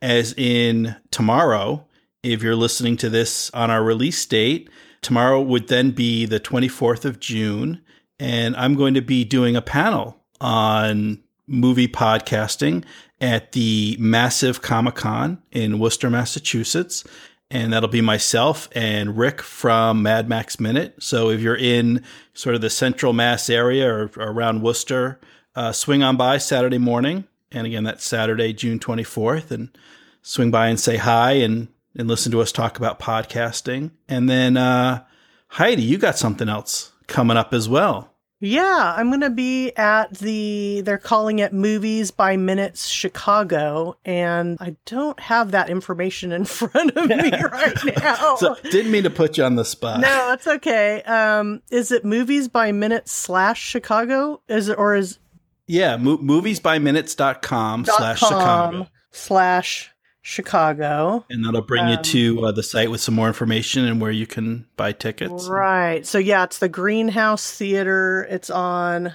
as 0.00 0.32
in 0.36 0.96
tomorrow. 1.10 1.86
If 2.22 2.42
you're 2.42 2.56
listening 2.56 2.96
to 2.98 3.10
this 3.10 3.50
on 3.50 3.70
our 3.70 3.82
release 3.82 4.24
date, 4.24 4.70
tomorrow 5.00 5.40
would 5.40 5.66
then 5.68 5.90
be 5.90 6.24
the 6.24 6.38
24th 6.38 7.04
of 7.04 7.18
June 7.18 7.82
and 8.22 8.54
I'm 8.54 8.76
going 8.76 8.94
to 8.94 9.02
be 9.02 9.24
doing 9.24 9.56
a 9.56 9.62
panel 9.62 10.16
on 10.40 11.21
movie 11.46 11.88
podcasting 11.88 12.84
at 13.20 13.52
the 13.52 13.96
massive 13.98 14.62
Comic 14.62 14.96
Con 14.96 15.42
in 15.50 15.78
Worcester, 15.78 16.10
Massachusetts. 16.10 17.04
And 17.50 17.72
that'll 17.72 17.88
be 17.88 18.00
myself 18.00 18.68
and 18.72 19.16
Rick 19.16 19.42
from 19.42 20.02
Mad 20.02 20.28
Max 20.28 20.58
Minute. 20.58 20.94
So 21.02 21.28
if 21.28 21.40
you're 21.40 21.56
in 21.56 22.02
sort 22.32 22.54
of 22.54 22.62
the 22.62 22.70
central 22.70 23.12
Mass 23.12 23.50
area 23.50 23.92
or, 23.92 24.10
or 24.16 24.30
around 24.30 24.62
Worcester, 24.62 25.20
uh, 25.54 25.72
swing 25.72 26.02
on 26.02 26.16
by 26.16 26.38
Saturday 26.38 26.78
morning. 26.78 27.24
And 27.50 27.66
again, 27.66 27.84
that's 27.84 28.04
Saturday, 28.04 28.54
June 28.54 28.78
24th. 28.78 29.50
And 29.50 29.76
swing 30.22 30.50
by 30.50 30.68
and 30.68 30.80
say 30.80 30.96
hi 30.96 31.32
and, 31.32 31.68
and 31.94 32.08
listen 32.08 32.32
to 32.32 32.40
us 32.40 32.52
talk 32.52 32.78
about 32.78 32.98
podcasting. 32.98 33.90
And 34.08 34.30
then, 34.30 34.56
uh, 34.56 35.04
Heidi, 35.48 35.82
you 35.82 35.98
got 35.98 36.16
something 36.16 36.48
else 36.48 36.92
coming 37.06 37.36
up 37.36 37.52
as 37.52 37.68
well. 37.68 38.11
Yeah, 38.44 38.94
I'm 38.96 39.08
going 39.10 39.20
to 39.20 39.30
be 39.30 39.70
at 39.76 40.18
the, 40.18 40.80
they're 40.80 40.98
calling 40.98 41.38
it 41.38 41.52
Movies 41.52 42.10
by 42.10 42.36
Minutes 42.36 42.88
Chicago, 42.88 43.96
and 44.04 44.58
I 44.60 44.74
don't 44.84 45.18
have 45.20 45.52
that 45.52 45.70
information 45.70 46.32
in 46.32 46.44
front 46.46 46.90
of 46.96 47.08
me 47.08 47.30
right 47.52 48.02
now. 48.02 48.34
so, 48.34 48.56
didn't 48.64 48.90
mean 48.90 49.04
to 49.04 49.10
put 49.10 49.38
you 49.38 49.44
on 49.44 49.54
the 49.54 49.64
spot. 49.64 50.00
No, 50.00 50.08
that's 50.08 50.48
okay. 50.48 51.02
Um, 51.02 51.62
is 51.70 51.92
it 51.92 52.04
Movies 52.04 52.48
by 52.48 52.72
Minutes 52.72 53.12
slash 53.12 53.62
Chicago? 53.62 54.42
Is 54.48 54.68
it, 54.68 54.76
or 54.76 54.96
is. 54.96 55.20
Yeah, 55.68 55.96
mo- 55.96 56.18
moviesbyminutes.com 56.18 57.84
slash 57.84 58.18
Chicago. 58.18 58.88
Slash 59.12 59.91
Chicago. 60.22 61.24
And 61.28 61.44
that'll 61.44 61.62
bring 61.62 61.84
um, 61.84 61.90
you 61.90 61.96
to 61.98 62.46
uh, 62.46 62.52
the 62.52 62.62
site 62.62 62.90
with 62.90 63.00
some 63.00 63.14
more 63.14 63.26
information 63.26 63.84
and 63.84 64.00
where 64.00 64.12
you 64.12 64.26
can 64.26 64.66
buy 64.76 64.92
tickets. 64.92 65.48
Right. 65.48 66.06
So, 66.06 66.18
yeah, 66.18 66.44
it's 66.44 66.58
the 66.58 66.68
Greenhouse 66.68 67.50
Theater. 67.52 68.26
It's 68.30 68.48
on 68.48 69.14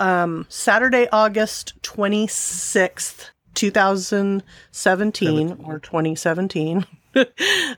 um, 0.00 0.46
Saturday, 0.48 1.06
August 1.12 1.74
26th, 1.82 3.30
2017 3.54 5.48
17. 5.48 5.64
or 5.66 5.78
2017. 5.78 6.86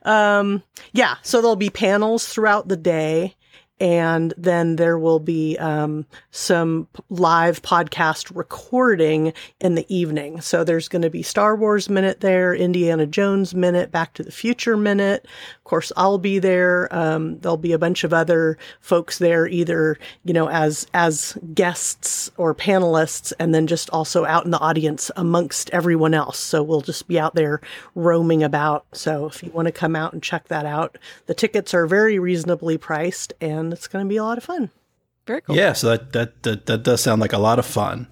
um, 0.03 0.63
yeah. 0.93 1.17
So, 1.23 1.41
there'll 1.41 1.57
be 1.57 1.71
panels 1.71 2.29
throughout 2.29 2.69
the 2.69 2.77
day 2.77 3.35
and 3.81 4.35
then 4.37 4.77
there 4.77 4.99
will 4.99 5.21
be 5.21 5.57
um, 5.59 6.07
some 6.31 6.89
live 7.11 7.63
podcast 7.63 8.35
recording 8.35 9.33
in 9.61 9.75
the 9.75 9.87
evening. 9.95 10.41
So 10.41 10.65
there's 10.65 10.89
going 10.89 11.03
to 11.03 11.11
be 11.11 11.23
Star 11.23 11.55
Wars 11.55 11.89
Minute 11.89 12.21
there, 12.21 12.55
Indiana 12.55 13.07
Jones 13.07 13.55
Minute, 13.55 13.93
Back 13.93 14.15
to 14.15 14.23
the 14.23 14.33
Future 14.33 14.77
Minute. 14.77 15.27
Of 15.57 15.65
course, 15.65 15.93
I'll 15.97 16.19
be 16.19 16.39
there. 16.39 16.89
Um, 16.91 17.39
there'll 17.39 17.57
be 17.57 17.73
a 17.73 17.79
bunch 17.79 18.05
of 18.05 18.13
other 18.13 18.59
folks 18.81 19.19
there, 19.19 19.47
either 19.47 19.99
you 20.25 20.33
know 20.33 20.49
as 20.49 20.87
as 20.95 21.39
guests 21.55 22.31
or 22.37 22.55
panelists, 22.55 23.33
and 23.39 23.55
then 23.55 23.67
just 23.67 23.91
also 23.91 24.25
out 24.25 24.45
in 24.45 24.51
the 24.51 24.59
audience 24.59 25.11
amongst 25.17 25.71
everyone 25.71 26.15
else. 26.15 26.39
So 26.39 26.63
we'll 26.63 26.81
just 26.81 27.07
be 27.07 27.21
out 27.21 27.35
there 27.35 27.61
roaming 27.95 28.43
about. 28.43 28.87
So 28.93 29.27
if 29.27 29.43
you 29.43 29.51
want 29.51 29.67
to 29.67 29.73
come 29.73 29.95
out 29.95 30.13
and 30.13 30.23
check 30.23 30.49
that 30.49 30.67
out, 30.67 30.99
the 31.27 31.35
tickets 31.35 31.75
are 31.75 31.87
very 31.87 32.19
reasonably 32.19 32.79
priced 32.79 33.33
and 33.41 33.68
and 33.69 33.75
it's 33.75 33.87
going 33.87 34.03
to 34.03 34.09
be 34.09 34.17
a 34.17 34.25
lot 34.25 34.39
of 34.39 34.45
fun. 34.45 34.71
Very 35.27 35.43
cool. 35.43 35.55
Yeah, 35.55 35.75
so 35.75 35.91
that, 35.91 36.13
that, 36.13 36.43
that 36.45 36.67
that 36.67 36.83
does 36.83 37.03
sound 37.03 37.21
like 37.21 37.35
a 37.35 37.39
lot 37.39 37.59
of 37.59 37.67
fun, 37.67 38.09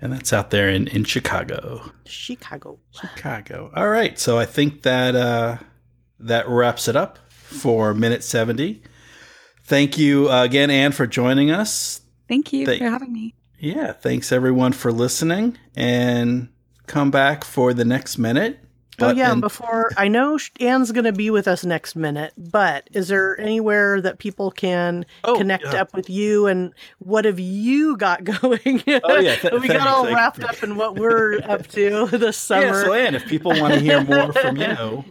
and 0.00 0.12
that's 0.12 0.32
out 0.32 0.50
there 0.50 0.68
in 0.68 0.88
in 0.88 1.04
Chicago. 1.04 1.92
Chicago. 2.04 2.80
Chicago. 2.90 3.70
All 3.76 3.88
right, 3.88 4.18
so 4.18 4.38
I 4.38 4.44
think 4.44 4.82
that 4.82 5.14
uh, 5.14 5.58
that 6.18 6.48
wraps 6.48 6.88
it 6.88 6.96
up 6.96 7.18
for 7.30 7.94
minute 7.94 8.24
seventy. 8.24 8.82
Thank 9.62 9.98
you 9.98 10.28
uh, 10.28 10.42
again, 10.42 10.70
Anne, 10.70 10.90
for 10.90 11.06
joining 11.06 11.52
us. 11.52 12.00
Thank 12.26 12.52
you 12.52 12.66
Th- 12.66 12.80
for 12.80 12.88
having 12.88 13.12
me. 13.12 13.34
Yeah, 13.60 13.92
thanks 13.92 14.32
everyone 14.32 14.72
for 14.72 14.90
listening, 14.90 15.56
and 15.76 16.48
come 16.88 17.12
back 17.12 17.44
for 17.44 17.72
the 17.72 17.84
next 17.84 18.18
minute. 18.18 18.58
But, 18.98 19.14
oh 19.14 19.16
yeah, 19.16 19.30
and 19.30 19.40
before 19.40 19.92
I 19.96 20.08
know 20.08 20.40
Anne's 20.58 20.90
going 20.90 21.04
to 21.04 21.12
be 21.12 21.30
with 21.30 21.46
us 21.46 21.64
next 21.64 21.94
minute, 21.94 22.32
but 22.36 22.88
is 22.92 23.06
there 23.06 23.40
anywhere 23.40 24.00
that 24.00 24.18
people 24.18 24.50
can 24.50 25.06
oh, 25.22 25.38
connect 25.38 25.66
up 25.66 25.94
with 25.94 26.10
you 26.10 26.48
and 26.48 26.74
what 26.98 27.24
have 27.24 27.38
you 27.38 27.96
got 27.96 28.24
going? 28.42 28.82
Oh 29.04 29.20
yeah, 29.20 29.36
th- 29.36 29.52
we 29.60 29.68
got 29.68 29.86
all 29.86 30.06
wrapped 30.06 30.42
up 30.42 30.64
in 30.64 30.74
what 30.74 30.96
we're 30.96 31.38
up 31.44 31.68
to 31.68 32.06
this 32.12 32.36
summer. 32.36 32.66
Yeah, 32.66 32.84
so 32.84 32.92
Anne, 32.92 33.14
if 33.14 33.26
people 33.26 33.52
want 33.60 33.74
to 33.74 33.80
hear 33.80 34.02
more 34.02 34.32
from 34.32 34.56
you, 34.56 34.66
where 34.66 35.04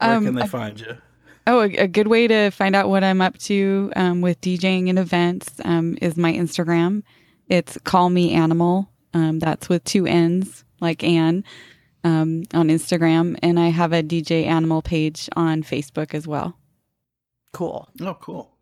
um, 0.00 0.24
can 0.26 0.34
they 0.34 0.46
find 0.46 0.78
you? 0.78 0.98
Oh, 1.46 1.60
a, 1.60 1.76
a, 1.76 1.88
good 1.88 2.08
way 2.08 2.28
to 2.28 2.50
find 2.50 2.76
out 2.76 2.90
what 2.90 3.02
I'm 3.02 3.22
up 3.22 3.38
to 3.38 3.90
um, 3.96 4.20
with 4.20 4.42
DJing 4.42 4.90
and 4.90 4.98
events 4.98 5.58
um, 5.64 5.96
is 6.02 6.18
my 6.18 6.34
Instagram. 6.34 7.02
It's 7.48 7.78
Call 7.84 8.10
Me 8.10 8.34
Annimal. 8.34 8.88
Um, 9.14 9.38
that's 9.38 9.70
with 9.70 9.82
two 9.84 10.06
N's, 10.06 10.64
like 10.80 11.02
Anne 11.02 11.44
um, 12.04 12.44
on 12.54 12.68
Instagram, 12.68 13.38
and 13.42 13.58
I 13.58 13.68
have 13.68 13.92
a 13.92 14.02
DJ 14.02 14.46
Annimal 14.46 14.84
page 14.84 15.28
on 15.36 15.62
Facebook 15.62 16.14
as 16.14 16.26
well. 16.26 16.56
Cool. 17.52 17.88
Oh, 18.00 18.14
cool. 18.14 18.52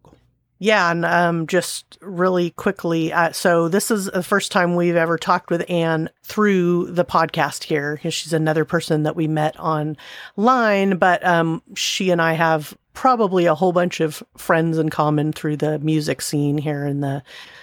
Yeah, 0.62 0.90
and 0.90 1.06
um, 1.06 1.46
just 1.46 1.96
really 2.02 2.50
quickly, 2.50 3.14
uh, 3.14 3.32
so 3.32 3.68
this 3.68 3.90
is 3.90 4.06
the 4.06 4.22
first 4.22 4.52
time 4.52 4.76
we've 4.76 4.94
ever 4.94 5.16
talked 5.16 5.48
with 5.48 5.64
Anne 5.70 6.10
through 6.22 6.90
the 6.90 7.04
podcast 7.04 7.62
here. 7.62 7.98
She's 8.10 8.34
another 8.34 8.66
person 8.66 9.04
that 9.04 9.16
we 9.16 9.26
met 9.26 9.58
online, 9.58 10.98
but 10.98 11.24
um, 11.24 11.62
she 11.74 12.10
and 12.10 12.20
I 12.20 12.34
have 12.34 12.76
probably 12.92 13.46
a 13.46 13.54
whole 13.54 13.72
bunch 13.72 14.00
of 14.00 14.22
friends 14.36 14.76
in 14.76 14.90
common 14.90 15.32
through 15.32 15.56
the 15.56 15.78
music 15.78 16.20
scene 16.20 16.58
here 16.58 16.84
in 16.84 17.00
the 17.00 17.22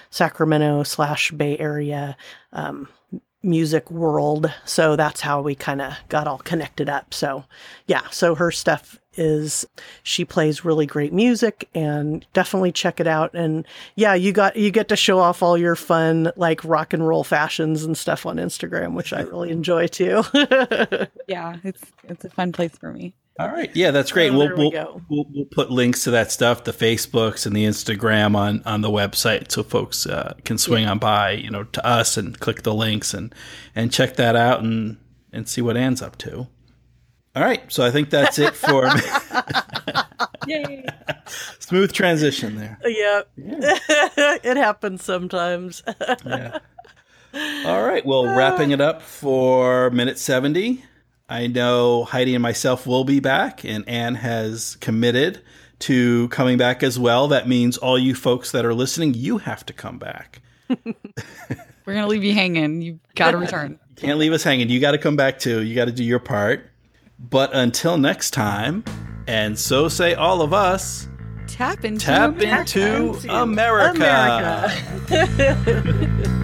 Sacramento 0.10 0.82
slash 0.82 1.30
Bay 1.30 1.56
Area. 1.60 2.18
Um, 2.52 2.90
music 3.44 3.90
world. 3.92 4.52
So 4.66 4.96
that's 4.96 5.22
how 5.22 5.42
we 5.42 5.56
kind 5.56 5.82
of 5.82 5.94
got 6.10 6.28
all 6.28 6.40
connected 6.40 6.90
up. 6.90 7.14
So, 7.14 7.46
yeah, 7.86 8.10
so 8.10 8.36
her 8.36 8.52
stuff 8.52 9.00
is 9.18 9.66
she 10.04 10.24
plays 10.24 10.64
really 10.64 10.86
great 10.86 11.12
music 11.12 11.68
and 11.74 12.26
definitely 12.34 12.72
check 12.72 13.00
it 13.00 13.08
out 13.08 13.34
and 13.34 13.66
yeah 13.96 14.14
you 14.14 14.32
got 14.32 14.56
you 14.56 14.70
get 14.70 14.90
to 14.90 14.96
show 14.96 15.18
off 15.18 15.42
all 15.42 15.58
your 15.58 15.76
fun 15.76 16.32
like 16.36 16.64
rock 16.64 16.94
and 16.94 17.08
roll 17.08 17.24
fashions 17.24 17.84
and 17.84 17.98
stuff 17.98 18.28
on 18.28 18.38
Instagram 18.38 18.94
which 18.94 19.14
I 19.14 19.22
really 19.22 19.50
enjoy 19.50 19.88
too. 19.88 20.24
yeah, 21.28 21.58
it's 21.64 21.84
it's 22.04 22.26
a 22.26 22.30
fun 22.30 22.52
place 22.52 22.78
for 22.78 22.94
me. 22.94 23.16
All 23.40 23.50
right. 23.50 23.70
Yeah, 23.76 23.92
that's 23.92 24.12
great. 24.12 24.32
Oh, 24.32 24.38
we'll, 24.38 24.56
we 24.56 24.70
we'll, 24.70 25.02
we'll, 25.10 25.26
we'll 25.32 25.46
put 25.46 25.70
links 25.70 26.04
to 26.06 26.12
that 26.12 26.32
stuff, 26.32 26.64
the 26.64 26.72
Facebooks 26.72 27.46
and 27.46 27.56
the 27.56 27.66
Instagram 27.66 28.36
on 28.36 28.64
on 28.66 28.82
the 28.82 28.90
website, 28.90 29.52
so 29.52 29.62
folks 29.62 30.08
uh, 30.08 30.34
can 30.44 30.58
swing 30.58 30.84
yeah. 30.84 30.92
on 30.92 31.00
by, 31.00 31.32
you 31.32 31.52
know, 31.52 31.64
to 31.64 31.86
us 31.86 32.18
and 32.18 32.40
click 32.40 32.64
the 32.64 32.74
links 32.74 33.14
and 33.14 33.34
and 33.76 33.92
check 33.92 34.16
that 34.16 34.36
out 34.36 34.64
and 34.64 34.98
and 35.32 35.48
see 35.48 35.62
what 35.62 35.78
Anne's 35.78 36.02
up 36.02 36.18
to. 36.20 36.48
All 37.38 37.44
right. 37.44 37.72
So 37.72 37.86
I 37.86 37.92
think 37.92 38.10
that's 38.10 38.40
it 38.40 38.56
for 38.56 38.88
Yay. 40.48 40.84
Smooth 41.60 41.94
transition 41.94 42.56
there. 42.56 42.80
Yep. 42.84 43.30
Yeah. 43.38 43.78
it 44.44 44.58
happens 44.58 45.04
sometimes. 45.04 45.84
yeah. 46.26 46.58
All 47.66 47.84
right. 47.86 48.04
Well, 48.04 48.26
wrapping 48.26 48.72
it 48.72 48.82
up 48.82 49.04
for 49.04 49.92
minute 49.92 50.18
70. 50.18 50.84
I 51.30 51.48
know 51.48 52.06
Heidi 52.06 52.36
and 52.36 52.42
myself 52.42 52.88
will 52.88 53.04
be 53.04 53.20
back, 53.20 53.66
and 53.66 53.88
Anne 53.88 54.16
has 54.16 54.78
committed 54.78 55.42
to 55.80 56.30
coming 56.30 56.58
back 56.58 56.84
as 56.84 56.98
well. 56.98 57.28
That 57.28 57.48
means 57.48 57.78
all 57.78 58.00
you 58.00 58.16
folks 58.16 58.52
that 58.52 58.66
are 58.66 58.74
listening, 58.74 59.14
you 59.14 59.40
have 59.40 59.66
to 59.66 59.74
come 59.74 60.00
back. 60.00 60.42
We're 60.70 61.94
going 61.94 62.02
to 62.04 62.08
leave 62.08 62.24
you 62.24 62.34
hanging. 62.34 62.82
You 62.82 63.00
got 63.16 63.32
to 63.32 63.38
return. 63.38 63.78
Can't 63.98 64.20
leave 64.20 64.32
us 64.32 64.44
hanging. 64.44 64.70
You 64.70 64.80
got 64.80 64.92
to 64.92 64.98
come 64.98 65.16
back 65.16 65.40
too. 65.40 65.64
You 65.64 65.76
got 65.76 65.86
to 65.86 65.92
do 65.92 66.04
your 66.04 66.20
part. 66.20 66.70
But 67.20 67.54
until 67.54 67.98
next 67.98 68.32
time, 68.32 68.84
and 69.28 69.58
so 69.58 69.90
say 69.90 70.14
all 70.14 70.42
of 70.42 70.54
us, 70.54 71.08
tap 71.48 71.84
into, 71.84 72.10
America. 72.14 72.46
tap 72.46 72.76
into 72.78 73.34
America. 73.34 74.72
America. 75.08 76.34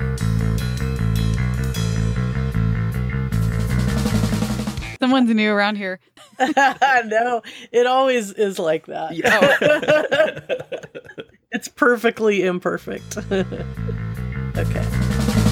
Someone's 5.04 5.34
new 5.34 5.52
around 5.52 5.76
here. 5.76 6.00
no, 6.40 7.42
it 7.74 7.86
always 7.86 8.32
is 8.32 8.58
like 8.58 8.86
that. 8.86 9.14
Yeah. 9.18 9.58
Oh. 9.62 11.18
it's 11.52 11.68
perfectly 11.68 12.46
imperfect. 12.46 13.18
okay. 14.58 15.43